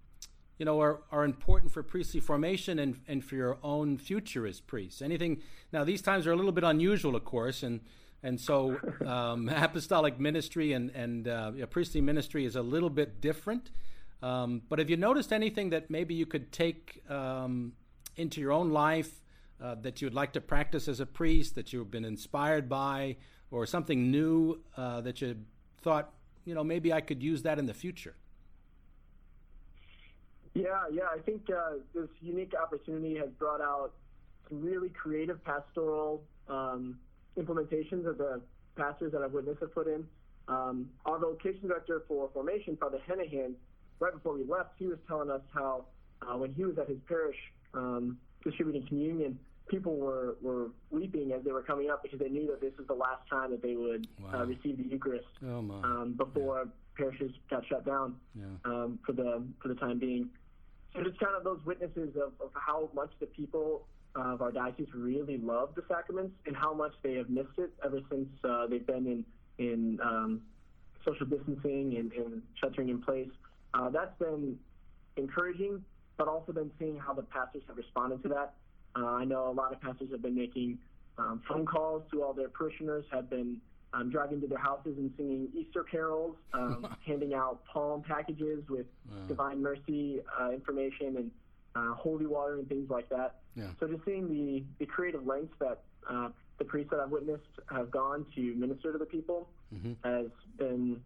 you 0.58 0.64
know 0.64 0.80
are, 0.80 1.02
are 1.12 1.25
important 1.25 1.73
for 1.73 1.82
priestly 1.85 2.18
formation 2.18 2.78
and, 2.80 3.00
and 3.06 3.25
for 3.25 3.37
your 3.37 3.58
own 3.62 3.96
future 3.96 4.46
as 4.46 4.61
priests? 4.61 5.00
Anything? 5.00 5.40
Now 5.73 5.85
these 5.85 6.02
times 6.02 6.26
are 6.26 6.32
a 6.32 6.37
little 6.37 6.52
bit 6.52 6.64
unusual, 6.64 7.14
of 7.14 7.25
course, 7.25 7.62
and 7.62 7.80
and 8.26 8.40
so 8.40 8.76
um, 9.06 9.49
apostolic 9.54 10.18
ministry 10.18 10.73
and 10.73 10.90
and 10.90 11.28
uh, 11.28 11.52
priestly 11.71 12.00
ministry 12.00 12.45
is 12.45 12.56
a 12.56 12.62
little 12.62 12.90
bit 12.90 13.21
different. 13.21 13.71
Um, 14.23 14.62
but 14.68 14.78
have 14.78 14.90
you 14.90 14.97
noticed 14.97 15.33
anything 15.33 15.71
that 15.71 15.90
maybe 15.90 16.14
you 16.14 16.26
could 16.26 16.50
take 16.50 17.02
um, 17.09 17.73
into 18.16 18.40
your 18.40 18.52
own 18.52 18.71
life 18.73 19.23
uh, 19.62 19.76
that 19.83 20.00
you 20.00 20.06
would 20.06 20.14
like 20.14 20.33
to 20.33 20.40
practice 20.40 20.88
as 20.88 21.00
a 21.00 21.06
priest, 21.06 21.54
that 21.54 21.73
you've 21.73 21.90
been 21.90 22.04
inspired 22.04 22.68
by, 22.68 23.16
or 23.50 23.66
something 23.66 24.11
new 24.11 24.61
uh, 24.76 25.00
that 25.02 25.21
you 25.21 25.37
thought, 25.83 26.12
you 26.45 26.54
know, 26.54 26.64
maybe 26.64 26.92
I 26.92 27.02
could 27.02 27.23
use 27.23 27.42
that 27.42 27.59
in 27.59 27.66
the 27.66 27.75
future? 27.75 28.14
Yeah, 30.54 30.85
yeah. 30.90 31.04
I 31.14 31.18
think 31.18 31.42
uh, 31.50 31.75
this 31.95 32.09
unique 32.23 32.54
opportunity 32.61 33.16
has 33.18 33.28
brought 33.38 33.61
out 33.61 33.92
some 34.49 34.62
really 34.62 34.88
creative 34.88 35.45
pastoral 35.45 36.23
um, 36.49 36.99
implementations 37.38 38.07
of 38.07 38.19
the 38.19 38.40
pastors 38.76 39.12
that 39.12 39.23
I've 39.23 39.33
witnessed 39.33 39.61
have 39.61 39.75
put 39.75 39.87
in. 39.87 40.07
Um, 40.49 40.88
our 41.05 41.19
vocation 41.19 41.69
director 41.69 42.02
for 42.07 42.31
formation, 42.33 42.76
Father 42.76 42.99
Hennihan, 43.09 43.55
right 43.99 44.12
before 44.12 44.35
we 44.35 44.45
left, 44.45 44.71
he 44.78 44.87
was 44.87 44.99
telling 45.09 45.31
us 45.31 45.40
how 45.52 45.87
uh, 46.23 46.37
when 46.37 46.55
he 46.55 46.64
was 46.64 46.78
at 46.78 46.88
his 46.88 46.99
parish 47.09 47.37
um, 47.75 48.19
distributing 48.45 48.87
communion, 48.87 49.38
people 49.69 49.97
were, 49.97 50.37
were 50.40 50.69
weeping 50.90 51.33
as 51.33 51.43
they 51.45 51.52
were 51.52 51.62
coming 51.62 51.90
up 51.90 52.02
because 52.02 52.21
they 52.21 52.28
knew 52.28 52.47
that 52.47 52.61
this 52.61 52.73
was 52.78 52.87
the 52.87 52.95
last 52.95 53.28
time 53.28 53.50
that 53.50 53.62
they 53.62 53.75
would 53.75 54.07
uh, 54.23 54.28
wow. 54.33 54.43
uh, 54.43 54.47
receive 54.47 54.76
the 54.76 54.85
Eucharist 54.85 55.26
oh, 55.45 55.59
um, 55.59 56.14
before 56.16 56.64
yeah. 56.64 56.71
parishes 56.97 57.33
got 57.50 57.66
shut 57.66 57.85
down 57.85 58.14
yeah. 58.38 58.45
um, 58.64 58.99
for 59.05 59.12
the 59.12 59.43
for 59.61 59.69
the 59.69 59.75
time 59.75 59.99
being. 59.99 60.28
So 60.95 61.02
just 61.02 61.19
kind 61.19 61.35
of 61.37 61.45
those 61.45 61.59
witnesses 61.66 62.14
of, 62.16 62.33
of 62.40 62.50
how 62.55 62.88
much 62.95 63.11
the 63.21 63.26
people 63.26 63.87
of 64.16 64.42
our 64.42 64.50
diocese 64.50 64.88
really 64.94 65.38
love 65.38 65.75
the 65.76 65.82
sacraments 65.88 66.35
and 66.46 66.56
how 66.56 66.73
much 66.73 66.92
they 67.02 67.14
have 67.14 67.28
missed 67.28 67.58
it 67.58 67.70
ever 67.85 68.00
since 68.11 68.28
uh, 68.44 68.66
they've 68.66 68.87
been 68.87 69.06
in 69.06 69.25
in 69.58 69.99
um, 70.02 70.42
social 71.04 71.26
distancing 71.26 71.96
and, 71.96 72.12
and 72.12 72.42
sheltering 72.61 72.88
in 72.88 73.00
place. 73.00 73.28
Uh, 73.73 73.88
that's 73.88 74.18
been 74.18 74.58
encouraging, 75.16 75.82
but 76.16 76.28
also 76.28 76.52
been 76.52 76.70
seeing 76.78 76.99
how 76.99 77.14
the 77.14 77.23
pastors 77.23 77.62
have 77.68 77.76
responded 77.76 78.23
to 78.23 78.28
that. 78.28 78.54
Uh, 78.94 79.06
I 79.06 79.25
know 79.25 79.49
a 79.49 79.52
lot 79.52 79.73
of 79.73 79.80
pastors 79.80 80.11
have 80.11 80.23
been 80.23 80.35
making 80.35 80.78
um, 81.18 81.42
phone 81.49 81.64
calls 81.64 82.02
to 82.12 82.23
all 82.23 82.32
their 82.32 82.49
parishioners, 82.49 83.04
have 83.11 83.30
been 83.30 83.58
um, 83.92 84.11
driving 84.11 84.40
to 84.42 84.46
their 84.46 84.58
houses 84.58 84.94
and 84.99 85.11
singing 85.16 85.49
Easter 85.54 85.85
carols, 85.85 86.37
um, 86.52 86.87
handing 87.06 87.35
out 87.35 87.64
palm 87.64 88.02
packages 88.02 88.62
with 88.68 88.87
wow. 89.11 89.26
Divine 89.28 89.62
Mercy 89.62 90.20
uh, 90.38 90.50
information 90.50 91.16
and 91.16 91.30
uh, 91.76 91.95
holy 91.95 92.26
water 92.26 92.54
and 92.54 92.68
things 92.68 92.88
like 92.90 93.09
that. 93.11 93.37
Yeah. 93.54 93.68
So 93.78 93.87
just 93.87 94.04
seeing 94.04 94.28
the, 94.28 94.64
the 94.78 94.87
creative 94.87 95.26
lengths 95.26 95.54
that 95.61 95.83
uh, 96.09 96.28
the 96.59 96.64
priests 96.64 96.90
that 96.90 97.00
I've 97.00 97.11
witnessed 97.11 97.42
have 97.71 97.90
gone 97.90 98.25
to 98.35 98.54
minister 98.54 98.92
to 98.92 98.99
the 98.99 99.04
people 99.04 99.49
mm-hmm. 99.75 99.92
has 100.04 100.26
been 100.59 101.00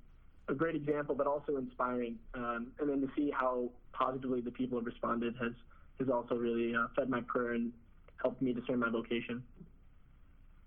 a 0.49 0.55
great 0.55 0.77
example, 0.77 1.15
but 1.15 1.27
also 1.27 1.57
inspiring. 1.57 2.17
Um, 2.35 2.69
and 2.79 2.89
then 2.89 3.01
to 3.01 3.09
see 3.17 3.31
how 3.31 3.71
positively 3.93 4.41
the 4.41 4.51
people 4.51 4.79
have 4.79 4.87
responded 4.87 5.35
has 5.41 5.53
has 5.99 6.09
also 6.09 6.35
really 6.35 6.75
uh, 6.75 6.87
fed 6.97 7.11
my 7.11 7.21
prayer 7.21 7.53
and 7.53 7.73
helped 8.17 8.41
me 8.41 8.55
discern 8.55 8.79
my 8.79 8.89
vocation. 8.89 9.43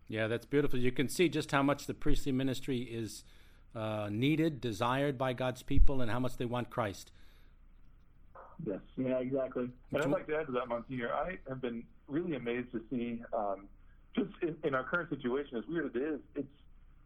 Yeah, 0.08 0.28
that's 0.28 0.46
beautiful. 0.46 0.78
You 0.78 0.92
can 0.92 1.10
see 1.10 1.28
just 1.28 1.52
how 1.52 1.64
much 1.64 1.88
the 1.88 1.96
priestly 1.96 2.32
ministry 2.32 2.82
is 2.82 3.24
uh, 3.76 4.10
needed, 4.12 4.62
desired 4.62 5.18
by 5.18 5.34
God's 5.34 5.64
people, 5.64 6.02
and 6.02 6.12
how 6.12 6.20
much 6.20 6.38
they 6.38 6.46
want 6.46 6.70
Christ. 6.70 7.12
Yes, 8.66 8.80
yeah, 8.98 9.20
exactly. 9.20 9.70
And 9.92 10.02
I'd 10.02 10.10
like 10.10 10.28
to 10.28 10.38
add 10.38 10.46
to 10.48 10.52
that, 10.54 10.68
Monsignor. 10.68 11.14
I 11.14 11.38
have 11.50 11.62
been 11.62 11.84
really 12.08 12.36
amazed 12.36 12.72
to 12.72 12.82
see, 12.90 13.22
um, 13.34 13.68
just 14.16 14.30
in, 14.42 14.56
in, 14.64 14.74
our 14.74 14.84
current 14.84 15.10
situation, 15.10 15.58
as 15.58 15.64
weird 15.68 15.88
as 15.88 15.96
it 15.96 16.02
is, 16.02 16.20
it's 16.36 16.48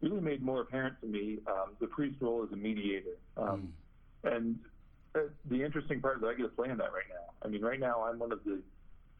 really 0.00 0.20
made 0.20 0.42
more 0.42 0.60
apparent 0.60 1.00
to 1.00 1.06
me 1.06 1.38
um, 1.46 1.72
the 1.80 1.86
priest's 1.86 2.20
role 2.22 2.44
as 2.44 2.52
a 2.52 2.56
mediator. 2.56 3.16
Um, 3.36 3.72
mm. 4.24 4.36
And 4.36 4.58
uh, 5.14 5.20
the 5.50 5.64
interesting 5.64 6.00
part 6.00 6.18
is 6.18 6.24
I 6.24 6.34
get 6.34 6.42
to 6.44 6.48
play 6.48 6.70
in 6.70 6.78
that 6.78 6.92
right 6.92 7.08
now. 7.08 7.32
I 7.42 7.48
mean, 7.48 7.62
right 7.62 7.80
now 7.80 8.04
I'm 8.04 8.18
one 8.18 8.32
of 8.32 8.44
the 8.44 8.60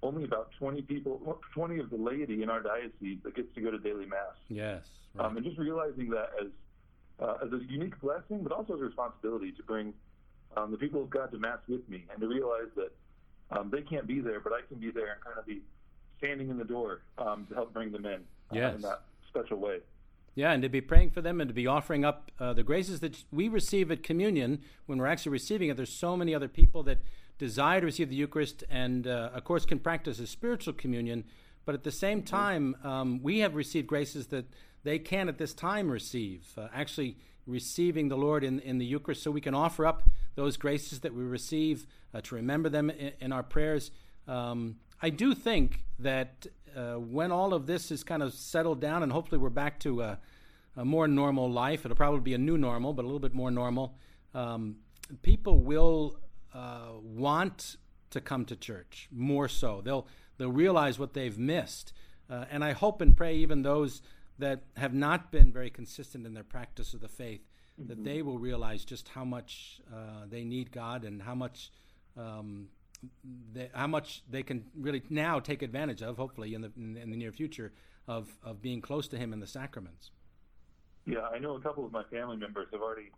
only 0.02 0.24
about 0.24 0.50
20 0.58 0.82
people, 0.82 1.40
20 1.54 1.80
of 1.80 1.90
the 1.90 1.96
laity 1.96 2.42
in 2.42 2.50
our 2.50 2.60
diocese 2.60 3.18
that 3.24 3.34
gets 3.34 3.52
to 3.54 3.60
go 3.60 3.70
to 3.70 3.78
daily 3.78 4.06
mass. 4.06 4.36
Yes. 4.48 4.84
Right. 5.14 5.26
Um, 5.26 5.36
and 5.36 5.44
just 5.44 5.58
realizing 5.58 6.10
that 6.10 6.30
as 6.40 6.48
uh, 7.20 7.34
as 7.44 7.52
a 7.52 7.60
unique 7.68 8.00
blessing, 8.00 8.44
but 8.44 8.52
also 8.52 8.74
as 8.74 8.80
a 8.80 8.84
responsibility 8.84 9.50
to 9.50 9.62
bring 9.64 9.92
um, 10.58 10.70
the 10.70 10.76
people 10.76 11.02
of 11.02 11.10
God 11.10 11.30
to 11.32 11.38
mass 11.38 11.58
with 11.68 11.88
me, 11.88 12.04
and 12.10 12.20
to 12.20 12.28
realize 12.28 12.68
that 12.76 12.92
um, 13.50 13.70
they 13.70 13.82
can't 13.82 14.06
be 14.06 14.20
there, 14.20 14.40
but 14.40 14.52
I 14.52 14.60
can 14.68 14.78
be 14.78 14.90
there 14.90 15.12
and 15.12 15.20
kind 15.22 15.38
of 15.38 15.46
be 15.46 15.62
standing 16.18 16.50
in 16.50 16.58
the 16.58 16.64
door 16.64 17.02
um, 17.18 17.46
to 17.48 17.54
help 17.54 17.72
bring 17.72 17.92
them 17.92 18.04
in 18.04 18.20
uh, 18.52 18.74
in 18.74 18.80
that 18.82 19.02
special 19.28 19.58
way. 19.58 19.78
Yeah, 20.34 20.52
and 20.52 20.62
to 20.62 20.68
be 20.68 20.80
praying 20.80 21.10
for 21.10 21.20
them 21.20 21.40
and 21.40 21.48
to 21.48 21.54
be 21.54 21.66
offering 21.66 22.04
up 22.04 22.30
uh, 22.38 22.52
the 22.52 22.62
graces 22.62 23.00
that 23.00 23.24
we 23.32 23.48
receive 23.48 23.90
at 23.90 24.02
communion 24.02 24.60
when 24.86 24.98
we're 24.98 25.06
actually 25.06 25.32
receiving 25.32 25.68
it. 25.68 25.76
There's 25.76 25.92
so 25.92 26.16
many 26.16 26.32
other 26.34 26.46
people 26.46 26.84
that 26.84 26.98
desire 27.38 27.80
to 27.80 27.86
receive 27.86 28.08
the 28.08 28.14
Eucharist 28.14 28.62
and, 28.70 29.06
uh, 29.08 29.30
of 29.34 29.42
course, 29.42 29.66
can 29.66 29.80
practice 29.80 30.20
a 30.20 30.28
spiritual 30.28 30.74
communion. 30.74 31.24
But 31.64 31.74
at 31.74 31.82
the 31.82 31.90
same 31.90 32.22
time, 32.22 32.76
um, 32.84 33.20
we 33.20 33.40
have 33.40 33.56
received 33.56 33.88
graces 33.88 34.28
that 34.28 34.46
they 34.84 35.00
can 35.00 35.28
at 35.28 35.38
this 35.38 35.54
time 35.54 35.90
receive, 35.90 36.46
uh, 36.56 36.68
actually 36.72 37.16
receiving 37.48 38.08
the 38.08 38.16
Lord 38.16 38.44
in, 38.44 38.60
in 38.60 38.78
the 38.78 38.84
Eucharist, 38.84 39.22
so 39.22 39.30
we 39.30 39.40
can 39.40 39.54
offer 39.54 39.86
up 39.86 40.04
those 40.36 40.56
graces 40.56 41.00
that 41.00 41.14
we 41.14 41.24
receive 41.24 41.86
uh, 42.14 42.20
to 42.20 42.34
remember 42.36 42.68
them 42.68 42.90
in, 42.90 43.12
in 43.20 43.32
our 43.32 43.42
prayers. 43.42 43.90
Um, 44.28 44.76
I 45.00 45.10
do 45.10 45.34
think 45.34 45.84
that 45.98 46.46
uh, 46.76 46.94
when 46.94 47.32
all 47.32 47.54
of 47.54 47.66
this 47.66 47.90
is 47.90 48.04
kind 48.04 48.22
of 48.22 48.34
settled 48.34 48.80
down 48.80 49.02
and 49.02 49.10
hopefully 49.10 49.40
we're 49.40 49.48
back 49.48 49.80
to 49.80 50.02
a, 50.02 50.18
a, 50.76 50.84
more 50.84 51.08
normal 51.08 51.50
life, 51.50 51.84
it'll 51.84 51.96
probably 51.96 52.20
be 52.20 52.34
a 52.34 52.38
new 52.38 52.58
normal, 52.58 52.92
but 52.92 53.02
a 53.02 53.08
little 53.08 53.18
bit 53.18 53.34
more 53.34 53.50
normal, 53.50 53.96
um, 54.34 54.76
people 55.22 55.58
will 55.58 56.18
uh, 56.54 56.90
want 57.02 57.76
to 58.10 58.20
come 58.20 58.44
to 58.44 58.56
church 58.56 59.08
more 59.10 59.48
so. 59.48 59.80
They'll 59.82 60.06
they'll 60.36 60.52
realize 60.52 60.98
what 60.98 61.14
they've 61.14 61.38
missed, 61.38 61.92
uh, 62.30 62.44
and 62.50 62.64
I 62.64 62.72
hope 62.72 63.00
and 63.00 63.16
pray 63.16 63.36
even 63.36 63.62
those 63.62 64.02
that 64.38 64.62
have 64.76 64.94
not 64.94 65.30
been 65.32 65.52
very 65.52 65.70
consistent 65.70 66.26
in 66.26 66.34
their 66.34 66.44
practice 66.44 66.94
of 66.94 67.00
the 67.00 67.08
faith 67.08 67.40
mm-hmm. 67.78 67.88
that 67.88 68.04
they 68.04 68.22
will 68.22 68.38
realize 68.38 68.84
just 68.84 69.08
how 69.08 69.24
much 69.24 69.80
uh, 69.92 70.26
they 70.28 70.44
need 70.44 70.72
God 70.72 71.04
and 71.04 71.22
how 71.22 71.34
much. 71.34 71.70
Um, 72.16 72.68
they, 73.52 73.70
how 73.72 73.86
much 73.86 74.24
they 74.28 74.42
can 74.42 74.64
really 74.76 75.04
now 75.08 75.38
take 75.38 75.62
advantage 75.62 76.02
of, 76.02 76.16
hopefully 76.16 76.54
in 76.54 76.62
the 76.62 76.72
in, 76.76 76.96
in 76.96 77.10
the 77.10 77.16
near 77.16 77.30
future, 77.30 77.72
of 78.08 78.28
of 78.42 78.60
being 78.60 78.80
close 78.80 79.06
to 79.08 79.16
Him 79.16 79.32
in 79.32 79.38
the 79.38 79.46
sacraments. 79.46 80.10
Yeah, 81.06 81.20
I 81.32 81.38
know 81.38 81.54
a 81.54 81.60
couple 81.60 81.86
of 81.86 81.92
my 81.92 82.02
family 82.10 82.36
members 82.36 82.66
have 82.72 82.82
already 82.82 83.12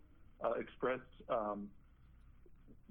uh, 0.45 0.51
expressed 0.51 1.01
um, 1.29 1.67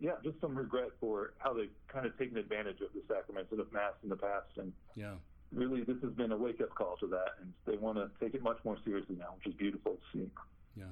yeah, 0.01 0.13
just 0.25 0.41
some 0.41 0.57
regret 0.57 0.89
for 0.99 1.35
how 1.39 1.53
they've 1.53 1.71
kind 1.89 2.07
of 2.07 2.17
taken 2.19 2.39
advantage 2.39 2.81
of 2.81 2.89
the 2.95 3.03
sacraments 3.07 3.53
and 3.53 3.61
of 3.61 3.71
Mass 3.73 3.93
in 4.03 4.09
the 4.09 4.17
past. 4.17 4.57
And 4.57 4.73
yeah, 4.97 5.15
really, 5.53 5.83
this 5.83 5.97
has 6.03 6.13
been 6.13 6.33
a 6.33 6.37
wake 6.37 6.61
up 6.61 6.75
call 6.75 6.97
to 6.99 7.07
that, 7.09 7.35
and 7.41 7.53
they 7.67 7.77
want 7.77 7.99
to 7.99 8.11
take 8.23 8.35
it 8.35 8.43
much 8.43 8.59
more 8.65 8.77
seriously 8.85 9.17
now, 9.19 9.35
which 9.37 9.47
is 9.47 9.55
beautiful 9.55 9.93
to 9.93 10.19
see. 10.19 10.31
Yeah. 10.77 10.85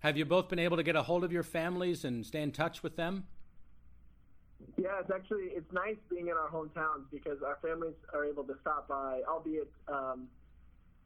Have 0.00 0.16
you 0.16 0.24
both 0.24 0.48
been 0.48 0.58
able 0.58 0.76
to 0.76 0.82
get 0.82 0.96
a 0.96 1.02
hold 1.02 1.22
of 1.22 1.30
your 1.30 1.44
families 1.44 2.04
and 2.04 2.26
stay 2.26 2.42
in 2.42 2.50
touch 2.52 2.82
with 2.82 2.96
them? 2.96 3.24
Yeah, 4.76 5.00
it's 5.00 5.10
actually 5.10 5.50
it's 5.50 5.70
nice 5.72 5.96
being 6.08 6.28
in 6.28 6.34
our 6.34 6.48
hometowns 6.48 7.04
because 7.10 7.42
our 7.42 7.58
families 7.62 7.94
are 8.14 8.24
able 8.24 8.44
to 8.44 8.54
stop 8.60 8.88
by, 8.88 9.20
albeit 9.28 9.70
um, 9.88 10.28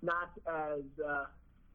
not 0.02 0.30
as 0.46 0.82
uh, 1.06 1.24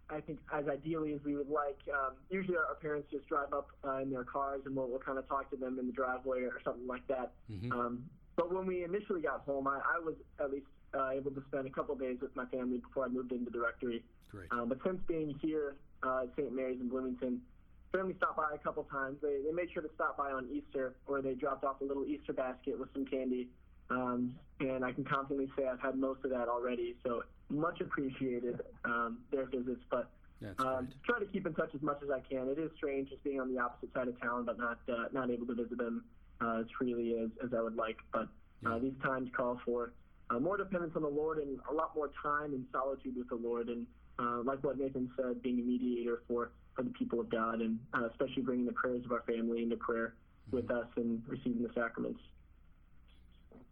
I 0.10 0.22
think 0.22 0.40
as 0.54 0.68
ideally 0.68 1.14
as 1.14 1.20
we 1.24 1.36
would 1.36 1.50
like. 1.50 1.80
Um, 1.92 2.14
usually 2.30 2.58
our, 2.58 2.76
parents 2.76 3.08
just 3.12 3.28
drive 3.28 3.54
up 3.54 3.70
uh, 3.84 3.98
in 3.98 4.12
their 4.12 4.24
cars 4.24 4.62
and 4.66 4.76
we'll, 4.76 4.88
we'll 4.88 5.00
kind 5.00 5.18
of 5.18 5.28
talk 5.28 5.50
to 5.52 5.56
them 5.56 5.80
in 5.80 5.88
the 5.88 5.94
driveway 5.94 6.42
or 6.42 6.60
something 6.64 6.88
like 6.88 7.08
that. 7.08 7.32
Mm-hmm. 7.52 7.72
Um, 7.72 8.04
but 8.42 8.52
when 8.52 8.66
we 8.66 8.84
initially 8.84 9.22
got 9.22 9.42
home, 9.46 9.68
I, 9.68 9.78
I 9.78 10.00
was 10.04 10.16
at 10.40 10.52
least 10.52 10.66
uh, 10.96 11.12
able 11.12 11.30
to 11.30 11.44
spend 11.48 11.68
a 11.68 11.70
couple 11.70 11.94
days 11.94 12.18
with 12.22 12.36
my 12.36 12.46
family 12.46 12.80
before 12.80 13.06
I 13.06 13.08
moved 13.08 13.32
into 13.32 13.52
the 13.52 13.60
rectory. 13.60 14.04
Great. 14.32 14.48
Um, 14.52 14.68
but 14.68 14.80
since 14.84 15.00
being 15.08 15.38
here 15.44 15.76
uh, 16.02 16.24
at 16.24 16.30
St. 16.36 16.52
Mary's 16.52 16.82
in 16.82 16.90
Bloomington, 16.90 17.42
family 17.92 18.16
stopped 18.18 18.38
by 18.38 18.50
a 18.56 18.58
couple 18.58 18.84
times. 18.86 19.18
They, 19.22 19.42
they 19.46 19.52
made 19.54 19.72
sure 19.72 19.84
to 19.84 19.90
stop 19.94 20.18
by 20.18 20.32
on 20.32 20.50
Easter, 20.52 20.96
where 21.06 21.22
they 21.22 21.36
dropped 21.36 21.64
off 21.64 21.82
a 21.82 21.84
little 21.84 22.04
Easter 22.06 22.34
basket 22.34 22.80
with 22.80 22.90
some 22.94 23.06
candy. 23.06 23.48
Um, 23.92 24.34
and 24.60 24.84
I 24.84 24.92
can 24.92 25.04
confidently 25.04 25.52
say 25.56 25.68
I've 25.68 25.80
had 25.80 25.96
most 25.96 26.26
of 26.26 26.32
that 26.32 26.48
already. 26.48 26.96
So 27.06 27.22
much 27.50 27.80
appreciated 27.80 28.62
um, 28.86 29.20
their 29.32 29.46
visits, 29.46 29.84
but 29.92 30.10
um, 30.58 30.88
try 31.06 31.20
to 31.20 31.26
keep 31.26 31.46
in 31.46 31.54
touch 31.54 31.76
as 31.76 31.82
much 31.84 32.00
as 32.02 32.10
I 32.10 32.22
can. 32.22 32.48
It 32.48 32.58
is 32.58 32.72
strange 32.76 33.10
just 33.10 33.24
being 33.24 33.40
on 33.40 33.54
the 33.54 33.62
opposite 33.62 33.94
side 33.94 34.08
of 34.08 34.20
town, 34.20 34.46
but 34.46 34.58
not 34.58 34.80
uh, 34.90 35.06
not 35.14 35.30
able 35.30 35.46
to 35.46 35.54
visit 35.54 35.78
them 35.78 36.06
uh, 36.06 36.21
as 36.42 36.66
freely 36.78 37.16
as, 37.24 37.30
as 37.44 37.54
I 37.58 37.62
would 37.62 37.76
like. 37.76 37.98
But 38.12 38.28
uh, 38.66 38.80
these 38.80 38.94
times 39.04 39.30
call 39.36 39.60
for 39.66 39.94
uh, 40.30 40.40
more 40.40 40.58
dependence 40.58 40.94
on 40.96 41.02
the 41.02 41.10
Lord 41.10 41.38
and 41.40 41.60
a 41.70 41.74
lot 41.74 41.96
more 41.96 42.10
time 42.22 42.54
in 42.54 42.66
solitude 42.72 43.16
with 43.18 43.30
the 43.30 43.36
Lord. 43.36 43.70
And 43.70 43.86
uh, 44.20 44.42
like 44.44 44.64
what 44.64 44.78
Nathan 44.78 45.10
said, 45.18 45.42
being 45.42 45.60
a 45.60 45.64
mediator 45.64 46.24
for, 46.28 46.52
for 46.76 46.84
the 46.84 46.92
people 46.92 47.20
of 47.20 47.30
God, 47.30 47.62
and 47.62 47.80
uh, 47.94 48.08
especially 48.08 48.44
bringing 48.44 48.66
the 48.66 48.74
prayers 48.74 49.04
of 49.06 49.12
our 49.12 49.22
family 49.22 49.64
into 49.64 49.78
prayer 49.78 50.16
with 50.52 50.70
us 50.72 50.88
and 50.96 51.22
receiving 51.28 51.64
the 51.64 51.72
sacraments. 51.74 52.20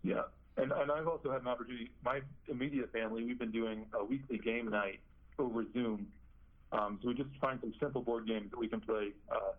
Yeah, 0.01 0.23
and, 0.57 0.71
and 0.71 0.91
I've 0.91 1.07
also 1.07 1.31
had 1.31 1.41
an 1.41 1.47
opportunity. 1.47 1.91
My 2.03 2.21
immediate 2.47 2.91
family, 2.91 3.23
we've 3.23 3.39
been 3.39 3.51
doing 3.51 3.85
a 3.93 4.03
weekly 4.03 4.37
game 4.37 4.69
night 4.69 4.99
over 5.37 5.65
Zoom. 5.73 6.07
Um, 6.71 6.99
so 7.01 7.09
we 7.09 7.15
just 7.15 7.29
find 7.41 7.59
some 7.61 7.73
simple 7.79 8.01
board 8.01 8.27
games 8.27 8.51
that 8.51 8.59
we 8.59 8.67
can 8.67 8.79
play 8.79 9.09
uh, 9.31 9.53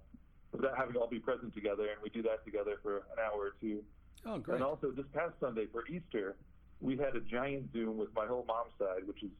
without 0.52 0.76
having 0.76 0.94
to 0.94 1.00
all 1.00 1.08
be 1.08 1.18
present 1.18 1.54
together, 1.54 1.84
and 1.84 2.02
we 2.02 2.10
do 2.10 2.22
that 2.22 2.44
together 2.44 2.76
for 2.82 2.96
an 2.98 3.18
hour 3.24 3.40
or 3.40 3.54
two. 3.60 3.82
Oh, 4.26 4.38
great. 4.38 4.56
And 4.56 4.64
also, 4.64 4.90
this 4.90 5.06
past 5.14 5.34
Sunday 5.40 5.66
for 5.72 5.86
Easter, 5.86 6.36
we 6.80 6.96
had 6.96 7.16
a 7.16 7.20
giant 7.20 7.72
Zoom 7.72 7.96
with 7.96 8.12
my 8.14 8.26
whole 8.26 8.44
mom's 8.46 8.72
side, 8.78 9.06
which 9.06 9.22
is 9.22 9.30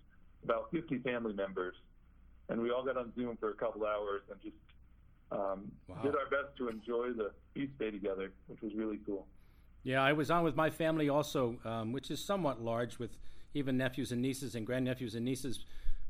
about 0.44 0.70
50 0.70 0.98
family 0.98 1.32
members. 1.32 1.74
And 2.48 2.60
we 2.60 2.70
all 2.70 2.84
got 2.84 2.96
on 2.96 3.12
Zoom 3.14 3.36
for 3.38 3.50
a 3.50 3.54
couple 3.54 3.86
hours 3.86 4.22
and 4.30 4.40
just 4.40 4.56
um, 5.30 5.70
Wow. 5.86 6.02
did 6.02 6.14
our 6.16 6.28
best 6.30 6.56
to 6.58 6.68
enjoy 6.68 7.12
the 7.12 7.30
feast 7.54 7.78
day 7.78 7.90
together, 7.90 8.32
which 8.48 8.60
was 8.60 8.74
really 8.74 8.98
cool. 9.06 9.26
Yeah, 9.82 10.02
I 10.02 10.12
was 10.12 10.30
on 10.30 10.44
with 10.44 10.56
my 10.56 10.70
family 10.70 11.08
also, 11.08 11.58
um, 11.64 11.92
which 11.92 12.10
is 12.10 12.22
somewhat 12.22 12.60
large 12.60 12.98
with 12.98 13.16
even 13.54 13.76
nephews 13.76 14.12
and 14.12 14.20
nieces 14.20 14.54
and 14.54 14.66
grandnephews 14.66 15.14
and 15.14 15.24
nieces. 15.24 15.64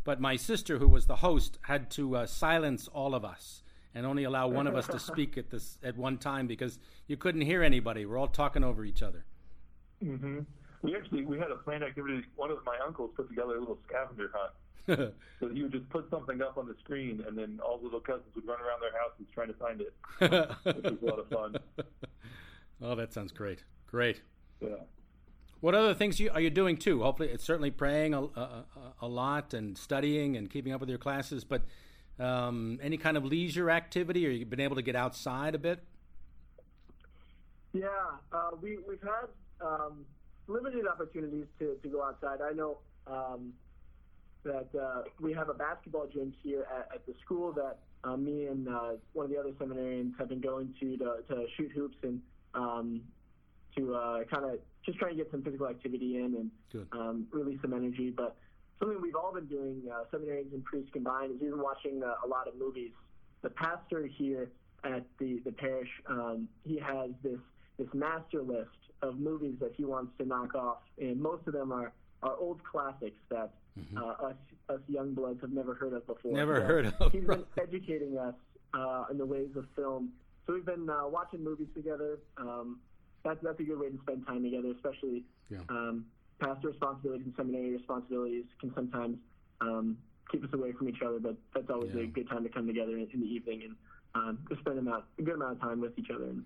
But 0.04 0.20
my 0.20 0.36
sister, 0.36 0.78
who 0.78 0.88
was 0.88 1.06
the 1.06 1.16
host, 1.16 1.58
had 1.62 1.90
to 1.92 2.16
uh, 2.16 2.26
silence 2.26 2.88
all 2.88 3.14
of 3.14 3.24
us 3.24 3.62
and 3.94 4.06
only 4.06 4.24
allow 4.24 4.48
one 4.48 4.66
of 4.66 4.76
us 4.76 4.86
to 4.88 4.98
speak 5.10 5.36
at 5.38 5.50
this 5.50 5.78
at 5.82 5.96
one 5.96 6.18
time 6.18 6.46
because 6.46 6.78
you 7.06 7.16
couldn't 7.16 7.42
hear 7.42 7.62
anybody. 7.62 8.06
We're 8.06 8.18
all 8.18 8.28
talking 8.28 8.64
over 8.64 8.84
each 8.84 9.02
other. 9.02 9.24
hmm 10.02 10.40
We 10.82 10.96
actually 10.96 11.24
we 11.24 11.38
had 11.38 11.50
a 11.50 11.56
planned 11.56 11.84
activity. 11.84 12.22
One 12.36 12.50
of 12.50 12.58
my 12.64 12.76
uncles 12.84 13.10
put 13.16 13.28
together 13.28 13.56
a 13.56 13.60
little 13.60 13.78
scavenger 13.88 14.30
hunt. 14.34 14.52
So 15.40 15.48
he 15.48 15.62
would 15.62 15.72
just 15.72 15.88
put 15.88 16.10
something 16.10 16.42
up 16.42 16.58
on 16.58 16.66
the 16.66 16.74
screen, 16.84 17.24
and 17.26 17.38
then 17.38 17.60
all 17.64 17.78
the 17.78 17.84
little 17.84 18.00
cousins 18.00 18.28
would 18.34 18.46
run 18.46 18.58
around 18.60 18.80
their 18.82 18.92
houses 18.92 19.26
trying 19.32 19.48
to 19.48 19.54
find 19.54 19.80
it. 19.80 19.94
Which 20.64 20.84
was 20.92 21.02
a 21.02 21.06
lot 21.06 21.18
of 21.18 21.28
fun. 21.28 21.56
oh, 22.82 22.94
that 22.94 23.12
sounds 23.14 23.32
great. 23.32 23.64
Great. 23.86 24.20
Yeah. 24.60 24.74
What 25.60 25.74
other 25.74 25.94
things 25.94 26.20
you, 26.20 26.30
are 26.34 26.40
you 26.40 26.50
doing 26.50 26.76
too? 26.76 27.02
Hopefully, 27.02 27.30
it's 27.30 27.44
certainly 27.44 27.70
praying 27.70 28.12
a, 28.12 28.22
a, 28.22 28.64
a 29.00 29.08
lot 29.08 29.54
and 29.54 29.78
studying 29.78 30.36
and 30.36 30.50
keeping 30.50 30.72
up 30.72 30.80
with 30.80 30.90
your 30.90 30.98
classes. 30.98 31.44
But 31.44 31.62
um, 32.20 32.78
any 32.82 32.96
kind 32.96 33.16
of 33.16 33.24
leisure 33.24 33.70
activity, 33.70 34.26
or 34.26 34.30
you've 34.30 34.50
been 34.50 34.60
able 34.60 34.76
to 34.76 34.82
get 34.82 34.94
outside 34.94 35.54
a 35.54 35.58
bit? 35.58 35.82
Yeah, 37.72 37.88
uh, 38.32 38.50
we 38.60 38.78
we've 38.86 39.02
had 39.02 39.28
um, 39.66 40.04
limited 40.46 40.86
opportunities 40.86 41.46
to, 41.58 41.76
to 41.82 41.88
go 41.88 42.02
outside. 42.02 42.40
I 42.42 42.52
know 42.52 42.78
um, 43.06 43.52
that 44.44 44.68
uh, 44.78 45.02
we 45.20 45.32
have 45.32 45.48
a 45.48 45.54
basketball 45.54 46.06
gym 46.12 46.34
here 46.42 46.66
at, 46.74 46.88
at 46.94 47.06
the 47.06 47.14
school 47.24 47.52
that 47.52 47.78
uh, 48.04 48.16
me 48.16 48.46
and 48.46 48.68
uh, 48.68 48.92
one 49.12 49.26
of 49.26 49.30
the 49.30 49.38
other 49.38 49.50
seminarians 49.52 50.18
have 50.18 50.28
been 50.28 50.40
going 50.40 50.74
to 50.80 50.96
to, 50.96 51.16
to 51.28 51.46
shoot 51.56 51.70
hoops 51.72 51.96
and 52.02 52.20
um, 52.54 53.02
to 53.76 53.94
uh, 53.94 54.24
kind 54.24 54.44
of 54.44 54.58
just 54.84 54.98
try 54.98 55.08
and 55.08 55.18
get 55.18 55.30
some 55.30 55.42
physical 55.42 55.68
activity 55.68 56.16
in 56.16 56.50
and 56.74 56.86
um, 56.92 57.26
release 57.30 57.60
some 57.62 57.72
energy. 57.72 58.10
But 58.10 58.36
something 58.80 59.00
we've 59.00 59.14
all 59.14 59.32
been 59.32 59.46
doing, 59.46 59.82
uh, 59.92 60.04
seminarians 60.12 60.52
and 60.52 60.64
priests 60.64 60.90
combined, 60.92 61.30
is 61.36 61.42
even 61.42 61.60
watching 61.60 62.02
uh, 62.02 62.14
a 62.24 62.28
lot 62.28 62.48
of 62.48 62.56
movies. 62.56 62.90
The 63.42 63.50
pastor 63.50 64.06
here 64.06 64.50
at 64.84 65.04
the 65.18 65.40
the 65.44 65.52
parish, 65.52 65.88
um, 66.06 66.48
he 66.64 66.78
has 66.78 67.10
this 67.22 67.38
this 67.78 67.88
master 67.94 68.42
list 68.42 68.70
of 69.02 69.18
movies 69.18 69.54
that 69.60 69.72
he 69.76 69.84
wants 69.84 70.12
to 70.18 70.26
knock 70.26 70.54
off, 70.54 70.78
and 70.98 71.20
most 71.20 71.46
of 71.46 71.52
them 71.52 71.70
are 71.72 71.92
are 72.22 72.36
old 72.36 72.62
classics 72.64 73.20
that 73.30 73.52
uh, 73.96 74.26
us 74.28 74.34
us 74.68 74.80
young 74.88 75.14
bloods 75.14 75.40
have 75.40 75.52
never 75.52 75.74
heard 75.74 75.92
of 75.92 76.06
before. 76.06 76.32
Never 76.32 76.56
So 76.60 76.66
heard 76.66 76.86
of, 76.86 77.12
He's 77.12 77.24
been 77.24 77.44
educating 77.58 78.18
us 78.18 78.34
uh, 78.74 79.04
in 79.10 79.16
the 79.18 79.24
ways 79.26 79.48
of 79.56 79.64
film. 79.76 80.12
So 80.46 80.54
we've 80.54 80.66
been 80.66 80.90
uh, 80.90 81.06
watching 81.06 81.42
movies 81.44 81.68
together. 81.74 82.18
Um, 82.36 82.80
that's 83.24 83.38
that's 83.42 83.60
a 83.60 83.62
good 83.62 83.78
way 83.78 83.88
to 83.90 83.98
spend 84.02 84.26
time 84.26 84.42
together, 84.42 84.70
especially 84.72 85.24
Yeah. 85.50 85.58
um, 85.68 86.06
pastor 86.40 86.68
responsibilities 86.68 87.26
and 87.26 87.34
seminary 87.36 87.72
responsibilities 87.72 88.44
can 88.60 88.74
sometimes 88.74 89.18
um, 89.60 89.96
keep 90.30 90.42
us 90.44 90.50
away 90.52 90.72
from 90.72 90.88
each 90.88 91.02
other. 91.06 91.18
But 91.20 91.36
that's 91.54 91.70
always 91.70 91.92
Yeah. 91.94 92.02
a 92.02 92.06
good 92.06 92.28
time 92.28 92.42
to 92.42 92.48
come 92.48 92.66
together 92.66 92.96
in, 92.96 93.08
in 93.12 93.20
the 93.20 93.26
evening 93.26 93.62
and 93.64 93.76
um, 94.14 94.38
just 94.48 94.60
spend 94.62 94.78
amount, 94.78 95.04
a 95.18 95.22
good 95.22 95.34
amount 95.34 95.52
of 95.52 95.60
time 95.60 95.80
with 95.80 95.96
each 95.98 96.10
other 96.14 96.24
and 96.24 96.44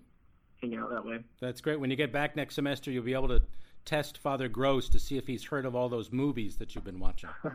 hang 0.61 0.75
out 0.75 0.89
that 0.91 1.05
way. 1.05 1.19
That's 1.39 1.61
great. 1.61 1.79
When 1.79 1.89
you 1.89 1.95
get 1.95 2.11
back 2.11 2.35
next 2.35 2.55
semester, 2.55 2.91
you'll 2.91 3.03
be 3.03 3.13
able 3.13 3.29
to 3.29 3.41
test 3.85 4.17
Father 4.17 4.47
Gross 4.47 4.89
to 4.89 4.99
see 4.99 5.17
if 5.17 5.27
he's 5.27 5.43
heard 5.43 5.65
of 5.65 5.75
all 5.75 5.89
those 5.89 6.11
movies 6.11 6.57
that 6.57 6.75
you've 6.75 6.83
been 6.83 6.99
watching. 6.99 7.29
yeah, 7.43 7.51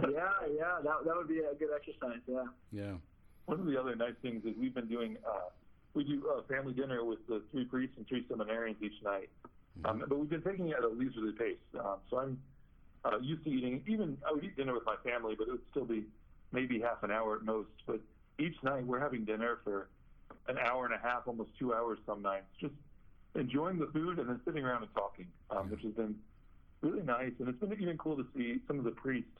yeah, 0.00 0.78
that, 0.84 1.04
that 1.04 1.16
would 1.16 1.28
be 1.28 1.38
a 1.38 1.54
good 1.54 1.70
exercise. 1.74 2.20
Yeah. 2.26 2.44
Yeah. 2.72 2.92
One 3.46 3.60
of 3.60 3.66
the 3.66 3.80
other 3.80 3.94
nice 3.94 4.14
things 4.22 4.44
is 4.44 4.54
we've 4.58 4.74
been 4.74 4.88
doing, 4.88 5.16
uh, 5.26 5.50
we 5.94 6.02
do 6.04 6.22
uh, 6.28 6.42
family 6.52 6.72
dinner 6.72 7.04
with 7.04 7.24
the 7.28 7.42
three 7.52 7.64
priests 7.64 7.94
and 7.96 8.06
three 8.08 8.24
seminarians 8.24 8.82
each 8.82 9.00
night. 9.04 9.30
Um, 9.84 10.04
but 10.08 10.18
we've 10.18 10.28
been 10.28 10.42
taking 10.42 10.68
it 10.68 10.76
at 10.76 10.84
a 10.84 10.88
leisurely 10.88 11.32
pace. 11.32 11.58
Um, 11.78 11.98
so 12.10 12.18
I'm 12.18 12.42
uh, 13.04 13.18
used 13.18 13.44
to 13.44 13.50
eating, 13.50 13.84
even 13.86 14.18
I 14.26 14.32
would 14.32 14.44
eat 14.44 14.56
dinner 14.56 14.74
with 14.74 14.84
my 14.84 14.96
family, 15.04 15.34
but 15.36 15.48
it 15.48 15.52
would 15.52 15.66
still 15.70 15.84
be 15.84 16.06
maybe 16.52 16.80
half 16.80 17.02
an 17.02 17.10
hour 17.10 17.36
at 17.36 17.42
most. 17.42 17.70
But 17.86 18.00
each 18.38 18.56
night 18.62 18.84
we're 18.86 19.00
having 19.00 19.24
dinner 19.24 19.60
for 19.64 19.90
an 20.48 20.58
hour 20.58 20.86
and 20.86 20.94
a 20.94 20.98
half, 20.98 21.26
almost 21.26 21.50
two 21.58 21.74
hours 21.74 21.98
some 22.06 22.22
nights, 22.22 22.46
just 22.60 22.74
enjoying 23.34 23.78
the 23.78 23.86
food 23.92 24.18
and 24.18 24.28
then 24.28 24.40
sitting 24.44 24.64
around 24.64 24.82
and 24.82 24.92
talking, 24.94 25.30
um, 25.50 25.70
which 25.70 25.82
has 25.82 25.92
been 25.92 26.16
really 26.80 27.02
nice. 27.02 27.32
And 27.38 27.48
it's 27.48 27.58
been 27.60 27.72
even 27.72 27.98
cool 27.98 28.16
to 28.16 28.26
see 28.34 28.60
some 28.66 28.78
of 28.78 28.84
the 28.84 28.92
priests 28.92 29.30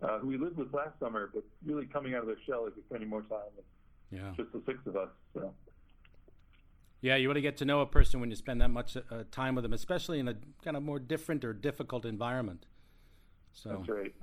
uh, 0.00 0.18
who 0.18 0.28
we 0.28 0.38
lived 0.38 0.56
with 0.56 0.72
last 0.72 0.98
summer, 1.00 1.30
but 1.32 1.44
really 1.64 1.86
coming 1.86 2.14
out 2.14 2.20
of 2.20 2.26
their 2.26 2.40
shell 2.46 2.66
as 2.66 2.72
we're 2.76 2.84
spending 2.84 3.08
more 3.08 3.22
time 3.22 3.50
with 3.56 3.64
Yeah. 4.10 4.32
just 4.36 4.52
the 4.52 4.62
six 4.66 4.78
of 4.86 4.96
us. 4.96 5.10
So 5.34 5.54
Yeah, 7.04 7.16
you 7.16 7.28
really 7.28 7.42
get 7.42 7.58
to 7.58 7.66
know 7.66 7.82
a 7.82 7.86
person 7.86 8.18
when 8.20 8.30
you 8.30 8.36
spend 8.36 8.62
that 8.62 8.70
much 8.70 8.96
uh, 8.96 9.24
time 9.30 9.54
with 9.56 9.62
them, 9.62 9.74
especially 9.74 10.20
in 10.20 10.26
a 10.26 10.36
kind 10.64 10.74
of 10.74 10.82
more 10.82 10.98
different 10.98 11.44
or 11.44 11.52
difficult 11.52 12.06
environment. 12.06 12.64
So, 13.52 13.76
that's 13.76 13.88
right. 13.90 14.14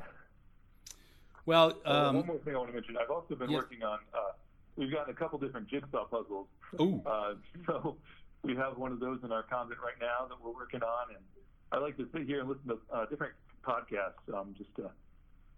well, 1.46 1.78
Uh, 1.86 2.08
um, 2.08 2.16
one 2.16 2.26
more 2.26 2.38
thing 2.40 2.56
I 2.56 2.58
want 2.58 2.70
to 2.70 2.74
mention: 2.74 2.98
I've 2.98 3.12
also 3.12 3.36
been 3.36 3.52
yeah. 3.52 3.58
working 3.58 3.84
on. 3.84 4.00
Uh, 4.12 4.32
we've 4.78 4.92
gotten 4.92 5.14
a 5.14 5.16
couple 5.16 5.38
different 5.38 5.68
jigsaw 5.68 6.06
puzzles. 6.06 6.48
ooh, 6.80 7.04
Uh, 7.06 7.36
so 7.68 7.98
we 8.42 8.56
have 8.56 8.80
one 8.80 8.92
of 8.92 9.00
those 9.00 9.20
in 9.24 9.32
our 9.32 9.44
convent 9.44 9.80
right 9.80 10.00
now 10.02 10.26
that 10.28 10.44
we're 10.44 10.52
working 10.52 10.82
on, 10.82 11.14
and 11.14 11.24
I 11.72 11.78
like 11.78 11.98
to 11.98 12.10
sit 12.12 12.24
here 12.24 12.40
and 12.40 12.50
listen 12.50 12.68
to 12.70 12.80
uh, 12.92 13.06
different 13.06 13.34
podcasts 13.64 14.26
um, 14.34 14.56
just 14.58 14.74
to 14.78 14.90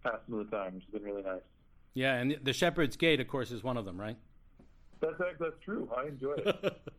pass 0.04 0.20
some 0.28 0.40
of 0.42 0.50
the 0.50 0.58
time, 0.58 0.76
which 0.76 0.84
has 0.84 0.92
been 0.92 1.04
really 1.04 1.24
nice. 1.24 1.40
yeah, 1.94 2.16
and 2.16 2.38
the 2.44 2.52
Shepherd's 2.52 2.98
Gate, 2.98 3.22
of 3.22 3.30
course, 3.30 3.50
is 3.50 3.64
one 3.64 3.78
of 3.78 3.86
them, 3.86 3.98
right? 3.98 4.18
That's 5.00 5.16
that's 5.40 5.60
true. 5.64 5.90
I 5.96 6.08
enjoy 6.08 6.34
it. 6.34 6.82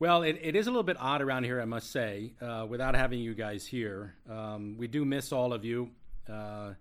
Well, 0.00 0.22
it, 0.22 0.38
it 0.40 0.54
is 0.54 0.68
a 0.68 0.70
little 0.70 0.84
bit 0.84 0.96
odd 1.00 1.22
around 1.22 1.44
here, 1.44 1.60
I 1.60 1.64
must 1.64 1.90
say, 1.90 2.32
uh, 2.40 2.64
without 2.68 2.94
having 2.94 3.18
you 3.18 3.34
guys 3.34 3.66
here. 3.66 4.14
Um, 4.30 4.76
we 4.78 4.86
do 4.86 5.04
miss 5.04 5.32
all 5.32 5.52
of 5.52 5.64
you. 5.64 5.90
Uh, 6.28 6.74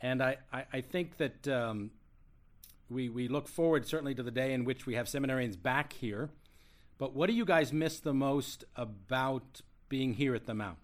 and 0.00 0.22
I, 0.22 0.38
I, 0.50 0.64
I 0.72 0.80
think 0.80 1.18
that 1.18 1.46
um, 1.48 1.90
we, 2.88 3.10
we 3.10 3.28
look 3.28 3.46
forward 3.46 3.86
certainly 3.86 4.14
to 4.14 4.22
the 4.22 4.30
day 4.30 4.54
in 4.54 4.64
which 4.64 4.86
we 4.86 4.94
have 4.94 5.06
seminarians 5.06 5.60
back 5.60 5.92
here. 5.92 6.30
But 6.96 7.14
what 7.14 7.28
do 7.28 7.34
you 7.34 7.44
guys 7.44 7.74
miss 7.74 8.00
the 8.00 8.14
most 8.14 8.64
about 8.74 9.60
being 9.90 10.14
here 10.14 10.34
at 10.34 10.46
the 10.46 10.54
Mount? 10.54 10.78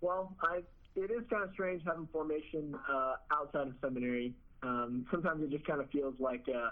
Well, 0.00 0.34
I 0.42 0.62
it 0.94 1.10
is 1.10 1.22
kind 1.30 1.44
of 1.44 1.50
strange 1.54 1.82
having 1.86 2.06
formation 2.12 2.74
uh, 2.90 3.14
outside 3.30 3.68
of 3.68 3.74
seminary. 3.80 4.34
Um, 4.62 5.06
sometimes 5.10 5.42
it 5.42 5.50
just 5.50 5.64
kind 5.64 5.80
of 5.80 5.88
feels 5.90 6.14
like 6.18 6.44
uh, 6.54 6.70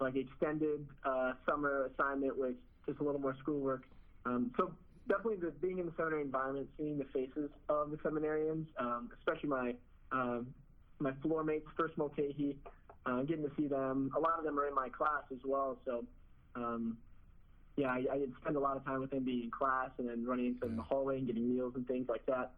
like 0.00 0.16
extended 0.16 0.86
uh, 1.04 1.32
summer 1.48 1.90
assignment 1.92 2.38
with 2.38 2.54
just 2.86 3.00
a 3.00 3.04
little 3.04 3.20
more 3.20 3.36
schoolwork. 3.40 3.84
Um, 4.24 4.52
so 4.56 4.72
definitely 5.08 5.36
the, 5.36 5.50
being 5.50 5.78
in 5.78 5.86
the 5.86 5.92
seminary 5.96 6.22
environment, 6.22 6.68
seeing 6.78 6.98
the 6.98 7.04
faces 7.12 7.50
of 7.68 7.90
the 7.90 7.96
seminarians, 7.98 8.66
um, 8.78 9.10
especially 9.18 9.48
my 9.48 9.74
um, 10.12 10.48
my 10.98 11.12
floor 11.22 11.44
mates, 11.44 11.66
First 11.76 11.96
Mulcahy, 11.96 12.56
uh, 13.06 13.22
getting 13.22 13.44
to 13.44 13.50
see 13.56 13.68
them. 13.68 14.10
A 14.16 14.20
lot 14.20 14.38
of 14.38 14.44
them 14.44 14.58
are 14.58 14.66
in 14.66 14.74
my 14.74 14.88
class 14.88 15.22
as 15.32 15.38
well, 15.44 15.78
so. 15.84 16.04
Um, 16.56 16.98
yeah, 17.76 17.88
I, 17.88 18.04
I 18.12 18.18
did 18.18 18.32
spend 18.42 18.56
a 18.56 18.60
lot 18.60 18.76
of 18.76 18.84
time 18.84 19.00
with 19.00 19.10
them 19.10 19.24
being 19.24 19.44
in 19.44 19.50
class 19.50 19.90
and 19.98 20.08
then 20.08 20.26
running 20.26 20.46
into 20.46 20.66
him 20.66 20.72
in 20.72 20.76
the 20.76 20.82
hallway 20.82 21.18
and 21.18 21.26
getting 21.26 21.48
meals 21.48 21.72
and 21.76 21.86
things 21.86 22.08
like 22.08 22.26
that. 22.26 22.52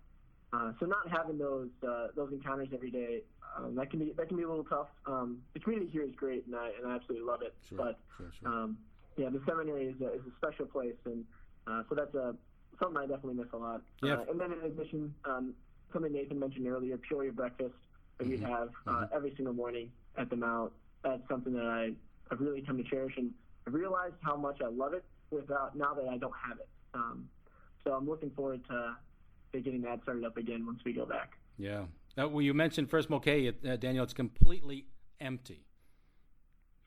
Uh, 0.52 0.72
so 0.78 0.86
not 0.86 1.08
having 1.10 1.38
those 1.38 1.70
uh, 1.86 2.08
those 2.14 2.30
encounters 2.32 2.68
every 2.74 2.90
day, 2.90 3.22
um, 3.56 3.74
that 3.74 3.90
can 3.90 3.98
be 3.98 4.12
that 4.16 4.28
can 4.28 4.36
be 4.36 4.42
a 4.42 4.48
little 4.48 4.64
tough. 4.64 4.88
Um, 5.06 5.38
the 5.54 5.60
community 5.60 5.90
here 5.90 6.02
is 6.02 6.14
great, 6.14 6.46
and 6.46 6.54
I 6.54 6.70
and 6.78 6.90
I 6.90 6.96
absolutely 6.96 7.26
love 7.26 7.40
it. 7.42 7.54
Sure, 7.68 7.78
but 7.78 7.98
sure, 8.18 8.32
sure. 8.38 8.48
um, 8.48 8.78
yeah, 9.16 9.30
the 9.30 9.40
seminary 9.46 9.86
is 9.86 10.00
a, 10.02 10.12
is 10.12 10.20
a 10.26 10.36
special 10.36 10.66
place, 10.66 10.96
and 11.06 11.24
uh, 11.66 11.82
so 11.88 11.94
that's 11.94 12.14
a 12.14 12.34
something 12.78 12.98
I 12.98 13.06
definitely 13.06 13.34
miss 13.34 13.52
a 13.54 13.56
lot. 13.56 13.80
Yeah. 14.02 14.14
Uh, 14.14 14.24
and 14.30 14.40
then 14.40 14.52
in 14.52 14.60
addition, 14.64 15.14
um, 15.24 15.54
something 15.92 16.12
Nathan 16.12 16.38
mentioned 16.38 16.66
earlier, 16.66 16.98
Peoria 16.98 17.32
breakfast 17.32 17.74
that 18.18 18.28
we'd 18.28 18.40
have 18.40 18.70
uh, 18.86 19.06
every 19.14 19.32
single 19.36 19.54
morning 19.54 19.90
at 20.18 20.28
the 20.28 20.36
Mount. 20.36 20.72
That's 21.02 21.22
something 21.30 21.54
that 21.54 21.64
I 21.64 21.92
I've 22.30 22.40
really 22.40 22.60
come 22.60 22.76
to 22.76 22.84
cherish, 22.84 23.14
and 23.16 23.30
I've 23.66 23.74
realized 23.74 24.14
how 24.22 24.36
much 24.36 24.60
I 24.62 24.68
love 24.68 24.92
it 24.92 25.04
without 25.30 25.76
now 25.76 25.94
that 25.94 26.08
I 26.08 26.18
don't 26.18 26.34
have 26.46 26.58
it. 26.58 26.68
Um, 26.94 27.28
so 27.84 27.92
I'm 27.92 28.06
looking 28.06 28.30
forward 28.30 28.60
to 28.68 28.96
anticipate 29.52 29.64
getting 29.64 29.82
that 29.82 30.02
started 30.02 30.24
up 30.24 30.36
again 30.36 30.66
once 30.66 30.80
we 30.84 30.92
go 30.92 31.06
back. 31.06 31.32
Yeah. 31.58 31.84
Uh, 32.18 32.28
well, 32.28 32.42
you 32.42 32.54
mentioned 32.54 32.90
First 32.90 33.08
Moquet, 33.08 33.54
uh, 33.66 33.76
Daniel. 33.76 34.04
It's 34.04 34.12
completely 34.12 34.86
empty. 35.20 35.64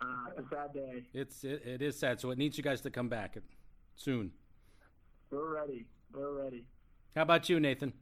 Uh, 0.02 0.06
a 0.38 0.44
sad 0.50 0.74
day. 0.74 1.04
It's 1.14 1.44
it, 1.44 1.64
it 1.66 1.82
is 1.82 1.98
sad. 1.98 2.20
So 2.20 2.32
it 2.32 2.38
needs 2.38 2.58
you 2.58 2.64
guys 2.64 2.82
to 2.82 2.90
come 2.90 3.10
back 3.10 3.38
soon. 3.96 4.32
We're 5.32 5.56
ready. 5.56 5.86
We're 6.14 6.44
ready. 6.44 6.66
How 7.16 7.24
about 7.24 7.50
you, 7.50 7.60
Nathan? 7.60 7.94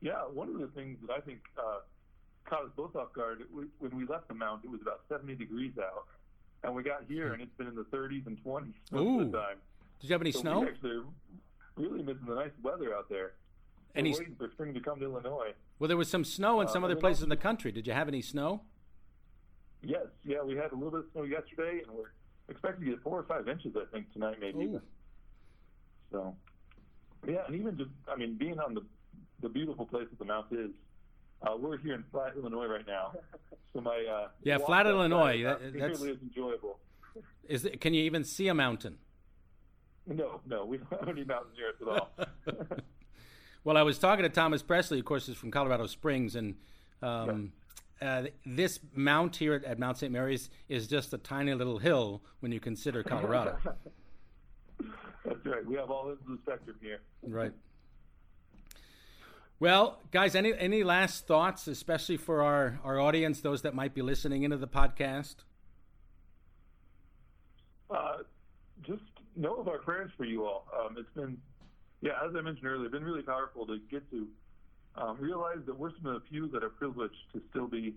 Yeah, 0.00 0.20
one 0.32 0.48
of 0.48 0.60
the 0.60 0.68
things 0.68 0.98
that 1.06 1.12
I 1.12 1.20
think 1.20 1.40
uh, 1.58 1.78
caught 2.44 2.64
us 2.64 2.70
both 2.76 2.94
off 2.94 3.12
guard 3.12 3.42
when 3.50 3.96
we 3.96 4.06
left 4.06 4.28
the 4.28 4.34
mount, 4.34 4.62
it 4.64 4.70
was 4.70 4.80
about 4.82 5.00
70 5.08 5.34
degrees 5.34 5.72
out, 5.78 6.04
and 6.62 6.74
we 6.74 6.82
got 6.82 7.04
here 7.08 7.32
and 7.32 7.42
it's 7.42 7.54
been 7.56 7.66
in 7.66 7.74
the 7.74 7.84
30s 7.84 8.26
and 8.26 8.38
20s 8.44 8.72
most 8.92 9.02
Ooh. 9.02 9.20
of 9.20 9.32
the 9.32 9.38
time. 9.38 9.56
Did 10.00 10.10
you 10.10 10.14
have 10.14 10.20
any 10.20 10.32
so 10.32 10.40
snow? 10.40 10.60
We 10.60 10.68
actually 10.68 10.90
are 10.90 11.04
really 11.76 12.02
missing 12.02 12.26
the 12.26 12.34
nice 12.34 12.50
weather 12.62 12.94
out 12.94 13.08
there. 13.08 13.32
And 13.94 14.06
We're 14.06 14.18
waiting 14.18 14.34
for 14.36 14.50
spring 14.50 14.74
to 14.74 14.80
come 14.80 14.98
to 15.00 15.04
Illinois. 15.06 15.52
Well, 15.78 15.88
there 15.88 15.96
was 15.96 16.08
some 16.08 16.24
snow 16.24 16.60
in 16.60 16.66
Uh, 16.66 16.70
some 16.70 16.84
other 16.84 16.96
places 16.96 17.22
in 17.22 17.28
the 17.28 17.36
country. 17.36 17.72
Did 17.72 17.86
you 17.86 17.92
have 17.92 18.08
any 18.08 18.22
snow? 18.22 18.62
Yes, 19.82 20.06
yeah, 20.24 20.42
we 20.42 20.54
had 20.56 20.72
a 20.72 20.74
little 20.74 20.90
bit 20.90 21.00
of 21.00 21.06
snow 21.12 21.22
yesterday, 21.22 21.82
and 21.86 21.96
we're 21.96 22.10
expecting 22.48 22.84
to 22.86 22.90
get 22.92 23.02
four 23.02 23.18
or 23.18 23.22
five 23.24 23.48
inches, 23.48 23.74
I 23.76 23.84
think, 23.92 24.12
tonight 24.12 24.38
maybe. 24.40 24.58
Ooh. 24.64 24.82
So, 26.10 26.34
yeah, 27.26 27.44
and 27.46 27.54
even 27.56 27.76
just, 27.76 27.90
I 28.08 28.16
mean, 28.16 28.34
being 28.36 28.58
on 28.58 28.74
the 28.74 28.82
the 29.42 29.48
beautiful 29.50 29.84
place 29.84 30.06
that 30.08 30.18
the 30.18 30.24
mount 30.24 30.46
is, 30.50 30.70
uh, 31.42 31.54
we're 31.58 31.76
here 31.76 31.94
in 31.94 32.02
Flat, 32.10 32.32
Illinois 32.36 32.66
right 32.66 32.86
now. 32.86 33.12
So 33.74 33.82
my 33.82 34.06
uh, 34.10 34.28
Yeah, 34.42 34.56
Flat, 34.56 34.86
Illinois, 34.86 35.42
that- 35.42 35.60
that's- 35.74 36.00
really 36.00 36.12
as 36.12 36.22
enjoyable. 36.22 36.80
Is 37.46 37.66
it, 37.66 37.78
can 37.82 37.92
you 37.92 38.02
even 38.04 38.24
see 38.24 38.48
a 38.48 38.54
mountain? 38.54 38.96
No, 40.06 40.40
no, 40.46 40.64
we 40.64 40.78
don't 40.78 40.90
have 41.00 41.08
any 41.08 41.22
us 41.22 41.44
at 41.80 41.88
all. 41.88 42.10
Well, 43.66 43.76
I 43.76 43.82
was 43.82 43.98
talking 43.98 44.22
to 44.22 44.28
Thomas 44.28 44.62
Presley, 44.62 45.00
of 45.00 45.04
course, 45.04 45.28
is 45.28 45.36
from 45.36 45.50
Colorado 45.50 45.88
Springs, 45.88 46.36
and 46.36 46.54
um, 47.02 47.50
uh, 48.00 48.26
this 48.44 48.78
mount 48.94 49.34
here 49.34 49.54
at, 49.54 49.64
at 49.64 49.76
Mount 49.80 49.98
St. 49.98 50.12
Mary's 50.12 50.50
is 50.68 50.86
just 50.86 51.12
a 51.12 51.18
tiny 51.18 51.52
little 51.52 51.78
hill 51.78 52.22
when 52.38 52.52
you 52.52 52.60
consider 52.60 53.02
Colorado. 53.02 53.58
That's 55.24 55.44
right. 55.44 55.66
We 55.66 55.74
have 55.74 55.90
all 55.90 56.10
ends 56.10 56.20
of 56.22 56.28
the 56.28 56.38
spectrum 56.42 56.76
here. 56.80 57.00
right. 57.24 57.52
Well, 59.58 59.98
guys, 60.12 60.36
any 60.36 60.54
any 60.56 60.84
last 60.84 61.26
thoughts, 61.26 61.66
especially 61.66 62.18
for 62.18 62.44
our, 62.44 62.78
our 62.84 63.00
audience, 63.00 63.40
those 63.40 63.62
that 63.62 63.74
might 63.74 63.94
be 63.94 64.02
listening 64.02 64.44
into 64.44 64.58
the 64.58 64.68
podcast? 64.68 65.36
Uh, 67.90 68.18
know 69.36 69.56
of 69.56 69.68
our 69.68 69.78
prayers 69.78 70.10
for 70.16 70.24
you 70.24 70.44
all. 70.44 70.66
Um, 70.78 70.96
it's 70.98 71.08
been, 71.14 71.36
yeah, 72.00 72.12
as 72.26 72.34
I 72.36 72.40
mentioned 72.40 72.66
earlier, 72.66 72.88
been 72.88 73.04
really 73.04 73.22
powerful 73.22 73.66
to 73.66 73.78
get 73.90 74.08
to 74.10 74.26
um, 74.96 75.16
realize 75.20 75.58
that 75.66 75.78
we're 75.78 75.92
some 75.96 76.06
of 76.06 76.22
the 76.22 76.28
few 76.28 76.48
that 76.48 76.64
are 76.64 76.70
privileged 76.70 77.16
to 77.32 77.42
still 77.50 77.66
be 77.66 77.94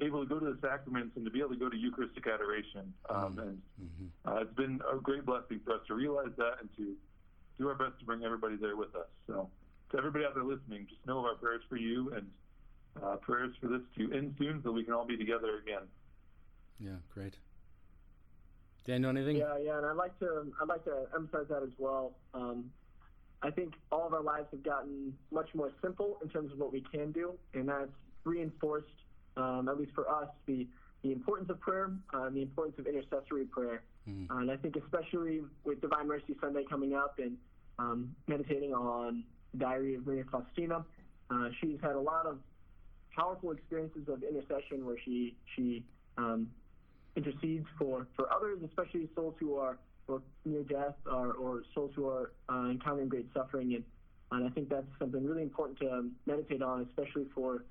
able 0.00 0.22
to 0.22 0.28
go 0.28 0.38
to 0.38 0.46
the 0.46 0.58
sacraments 0.60 1.16
and 1.16 1.24
to 1.24 1.30
be 1.30 1.38
able 1.38 1.50
to 1.50 1.56
go 1.56 1.68
to 1.68 1.76
Eucharistic 1.76 2.26
adoration. 2.26 2.92
Um, 3.08 3.38
and 3.38 3.62
uh, 4.26 4.40
it's 4.42 4.54
been 4.54 4.80
a 4.92 4.96
great 4.96 5.24
blessing 5.24 5.60
for 5.64 5.74
us 5.74 5.80
to 5.86 5.94
realize 5.94 6.32
that 6.36 6.56
and 6.60 6.68
to 6.76 6.94
do 7.58 7.68
our 7.68 7.74
best 7.74 7.98
to 8.00 8.04
bring 8.04 8.24
everybody 8.24 8.56
there 8.56 8.76
with 8.76 8.94
us. 8.96 9.06
So, 9.26 9.48
to 9.90 9.98
everybody 9.98 10.24
out 10.24 10.34
there 10.34 10.44
listening, 10.44 10.86
just 10.88 11.06
know 11.06 11.20
of 11.20 11.24
our 11.26 11.34
prayers 11.36 11.62
for 11.68 11.76
you 11.76 12.12
and 12.14 12.26
uh, 13.02 13.16
prayers 13.16 13.54
for 13.60 13.68
this 13.68 13.82
to 13.96 14.12
end 14.12 14.34
soon 14.38 14.60
so 14.64 14.72
we 14.72 14.82
can 14.82 14.92
all 14.92 15.06
be 15.06 15.16
together 15.16 15.58
again. 15.62 15.86
Yeah, 16.80 16.96
great. 17.12 17.36
Daniel, 18.86 19.10
anything? 19.10 19.36
Yeah, 19.36 19.56
yeah, 19.62 19.78
and 19.78 19.86
I'd 19.86 19.96
like 19.96 20.18
to 20.18 20.52
I'd 20.60 20.68
like 20.68 20.84
to 20.84 21.06
emphasize 21.14 21.46
that 21.48 21.62
as 21.62 21.70
well. 21.78 22.12
Um, 22.34 22.70
I 23.42 23.50
think 23.50 23.74
all 23.90 24.06
of 24.06 24.14
our 24.14 24.22
lives 24.22 24.46
have 24.52 24.62
gotten 24.62 25.14
much 25.30 25.48
more 25.54 25.70
simple 25.82 26.18
in 26.22 26.28
terms 26.28 26.52
of 26.52 26.58
what 26.58 26.72
we 26.72 26.82
can 26.92 27.12
do, 27.12 27.34
and 27.54 27.68
that's 27.68 27.90
reinforced, 28.24 28.86
um, 29.36 29.68
at 29.68 29.78
least 29.78 29.92
for 29.94 30.08
us, 30.08 30.28
the 30.46 30.66
the 31.02 31.12
importance 31.12 31.50
of 31.50 31.60
prayer 31.60 31.90
uh, 32.14 32.22
and 32.24 32.36
the 32.36 32.42
importance 32.42 32.78
of 32.78 32.86
intercessory 32.86 33.44
prayer. 33.44 33.82
Mm. 34.08 34.30
Uh, 34.30 34.36
and 34.38 34.50
I 34.50 34.56
think 34.56 34.76
especially 34.76 35.42
with 35.64 35.80
Divine 35.80 36.08
Mercy 36.08 36.34
Sunday 36.40 36.64
coming 36.68 36.94
up 36.94 37.18
and 37.18 37.36
um, 37.78 38.14
meditating 38.26 38.72
on 38.72 39.24
Diary 39.56 39.96
of 39.96 40.06
Maria 40.06 40.24
Faustina, 40.30 40.84
uh, 41.30 41.48
she's 41.60 41.78
had 41.82 41.92
a 41.92 42.00
lot 42.00 42.26
of 42.26 42.38
powerful 43.14 43.50
experiences 43.50 44.08
of 44.08 44.22
intercession 44.22 44.84
where 44.84 44.96
she 45.04 45.36
she 45.54 45.84
um, 46.16 46.48
intercedes 47.16 47.66
for, 47.78 48.06
for 48.16 48.32
others, 48.32 48.58
especially 48.64 49.08
souls 49.14 49.34
who 49.38 49.56
are 49.56 49.78
or 50.06 50.20
near 50.44 50.62
death 50.62 50.94
or, 51.06 51.32
or 51.32 51.62
souls 51.74 51.90
who 51.96 52.06
are 52.06 52.32
uh, 52.50 52.68
encountering 52.70 53.08
great 53.08 53.26
suffering. 53.34 53.74
And, 53.74 53.84
and 54.32 54.46
I 54.46 54.50
think 54.50 54.68
that's 54.68 54.86
something 54.98 55.24
really 55.24 55.42
important 55.42 55.78
to 55.80 55.90
um, 55.90 56.12
meditate 56.26 56.62
on, 56.62 56.86
especially 56.90 57.26
for 57.34 57.64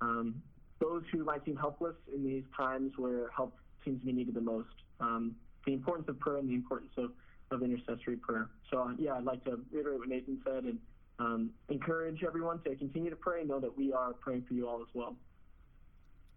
um, 0.00 0.40
those 0.80 1.02
who 1.12 1.24
might 1.24 1.44
seem 1.44 1.56
helpless 1.56 1.96
in 2.14 2.24
these 2.24 2.44
times 2.56 2.92
where 2.96 3.30
help 3.34 3.56
seems 3.84 4.00
to 4.00 4.06
be 4.06 4.12
needed 4.12 4.34
the 4.34 4.40
most. 4.40 4.68
Um, 5.00 5.34
the 5.66 5.72
importance 5.72 6.08
of 6.08 6.18
prayer 6.20 6.38
and 6.38 6.48
the 6.48 6.54
importance 6.54 6.92
of, 6.96 7.10
of 7.50 7.62
intercessory 7.62 8.16
prayer. 8.16 8.48
So, 8.70 8.78
uh, 8.78 8.92
yeah, 8.98 9.14
I'd 9.14 9.24
like 9.24 9.44
to 9.44 9.60
reiterate 9.72 9.98
what 9.98 10.08
Nathan 10.08 10.40
said 10.44 10.64
and 10.64 10.78
um, 11.18 11.50
encourage 11.68 12.22
everyone 12.24 12.62
to 12.62 12.74
continue 12.76 13.10
to 13.10 13.16
pray 13.16 13.40
and 13.40 13.48
know 13.48 13.60
that 13.60 13.76
we 13.76 13.92
are 13.92 14.12
praying 14.12 14.44
for 14.48 14.54
you 14.54 14.68
all 14.68 14.80
as 14.80 14.88
well. 14.94 15.16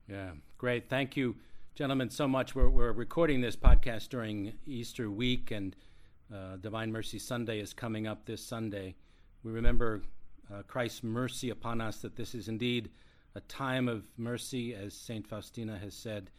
Yeah, 0.10 0.32
great. 0.58 0.89
Thank 0.89 1.15
you, 1.15 1.36
gentlemen, 1.76 2.12
so 2.12 2.28
much. 2.28 2.54
We're, 2.54 2.70
we're 2.70 2.92
recording 2.92 3.42
this 3.42 3.56
podcast 3.56 4.10
during 4.10 4.54
Easter 4.68 5.10
week, 5.10 5.50
and 5.50 5.76
uh, 6.32 6.58
Divine 6.58 6.92
Mercy 6.92 7.18
Sunday 7.18 7.60
is 7.60 7.74
coming 7.74 8.06
up 8.06 8.26
this 8.26 8.46
Sunday. 8.46 8.94
We 9.44 9.52
remember 9.52 10.04
uh, 10.54 10.62
Christ's 10.68 11.04
mercy 11.04 11.50
upon 11.50 11.82
us, 11.82 11.98
that 12.02 12.16
this 12.16 12.36
is 12.36 12.48
indeed 12.48 12.92
a 13.34 13.40
time 13.42 13.88
of 13.88 14.06
mercy, 14.18 14.76
as 14.76 14.94
St. 14.94 15.26
Faustina 15.26 15.76
has 15.80 15.96
said. 15.96 16.30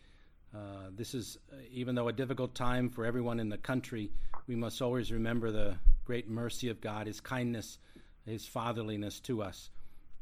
Uh, 0.55 0.91
this 0.95 1.15
is, 1.15 1.37
uh, 1.53 1.57
even 1.69 1.97
though 1.97 2.07
a 2.07 2.13
difficult 2.13 2.55
time 2.55 2.89
for 2.89 3.05
everyone 3.05 3.41
in 3.41 3.49
the 3.49 3.59
country, 3.59 4.13
we 4.47 4.55
must 4.55 4.81
always 4.81 5.11
remember 5.11 5.51
the 5.51 5.75
great 6.05 6.29
mercy 6.29 6.69
of 6.69 6.81
God, 6.81 7.09
His 7.09 7.21
kindness, 7.21 7.79
His 8.25 8.47
fatherliness 8.47 9.19
to 9.23 9.43
us. 9.43 9.71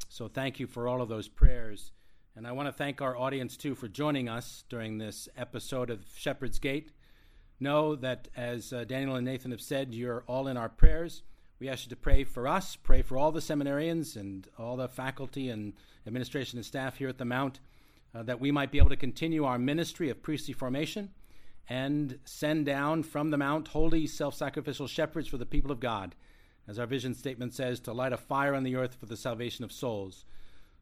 So 0.09 0.29
thank 0.29 0.59
you 0.59 0.67
for 0.67 0.89
all 0.89 1.03
of 1.03 1.11
those 1.11 1.29
prayers. 1.29 1.93
And 2.35 2.47
I 2.47 2.53
want 2.53 2.67
to 2.67 2.73
thank 2.73 3.03
our 3.03 3.15
audience 3.15 3.59
too 3.59 3.75
for 3.75 3.89
joining 3.89 4.27
us 4.27 4.65
during 4.71 4.97
this 4.97 5.29
episode 5.37 5.91
of 5.91 6.07
Shepherd's 6.17 6.59
Gate. 6.59 6.91
Know 7.61 7.95
that, 7.97 8.29
as 8.35 8.73
uh, 8.73 8.85
Daniel 8.85 9.17
and 9.17 9.27
Nathan 9.27 9.51
have 9.51 9.61
said, 9.61 9.95
you're 9.95 10.25
all 10.27 10.49
in 10.49 10.57
our 10.57 10.71
prayers. 10.71 11.23
We 11.61 11.69
ask 11.69 11.85
you 11.85 11.91
to 11.91 11.97
pray 11.97 12.25
for 12.25 12.49
us, 12.49 12.75
pray 12.75 13.03
for 13.03 13.19
all 13.19 13.33
the 13.33 13.41
seminarians 13.41 14.17
and 14.17 14.49
all 14.59 14.79
the 14.79 14.89
faculty 14.89 15.51
and 15.51 15.75
administration 16.07 16.59
and 16.59 16.65
staff 16.65 16.97
here 16.97 17.11
at 17.11 17.19
the 17.19 17.27
Mount, 17.27 17.61
uh, 18.15 18.23
that 18.23 18.41
we 18.41 18.51
might 18.51 18.73
be 18.73 18.79
able 18.79 18.89
to 18.89 18.97
continue 18.97 19.45
our 19.45 19.59
ministry 19.59 20.09
of 20.09 20.23
priestly 20.23 20.55
formation 20.55 21.11
and 21.69 22.19
send 22.25 22.65
down 22.65 23.03
from 23.03 23.31
the 23.31 23.37
Mount 23.37 23.69
holy, 23.69 24.07
self 24.07 24.35
sacrificial 24.35 24.87
shepherds 24.87 25.29
for 25.29 25.37
the 25.37 25.45
people 25.45 25.71
of 25.71 25.81
God, 25.81 26.15
as 26.67 26.79
our 26.79 26.87
vision 26.87 27.13
statement 27.13 27.53
says, 27.53 27.79
to 27.81 27.93
light 27.93 28.15
a 28.15 28.17
fire 28.17 28.55
on 28.55 28.63
the 28.63 28.75
earth 28.75 28.95
for 28.95 29.07
the 29.07 29.19
salvation 29.19 29.65
of 29.67 29.71
souls. 29.71 30.25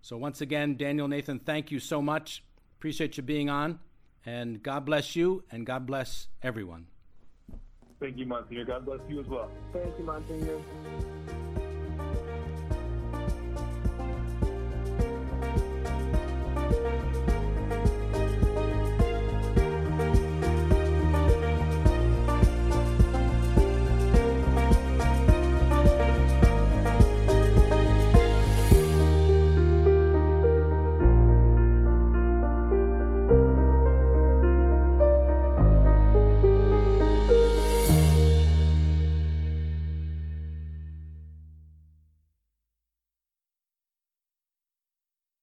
So, 0.03 0.17
once 0.17 0.41
again, 0.41 0.77
Daniel 0.77 1.09
Nathan, 1.09 1.39
thank 1.39 1.71
you 1.71 1.79
so 1.79 2.01
much. 2.01 2.43
Appreciate 2.79 3.17
you 3.17 3.23
being 3.23 3.51
on. 3.51 3.79
And 4.25 4.63
God 4.63 4.85
bless 4.85 5.17
you, 5.17 5.45
and 5.51 5.65
God 5.65 5.87
bless 5.87 6.29
everyone. 6.43 6.87
Thank 8.01 8.17
you, 8.17 8.27
Monsignor. 8.27 8.65
God 8.65 8.85
bless 8.87 9.01
you 9.09 9.21
as 9.21 9.27
well. 9.27 9.51
Thank 9.73 9.99
you, 9.99 10.05
Monsignor. 10.05 10.61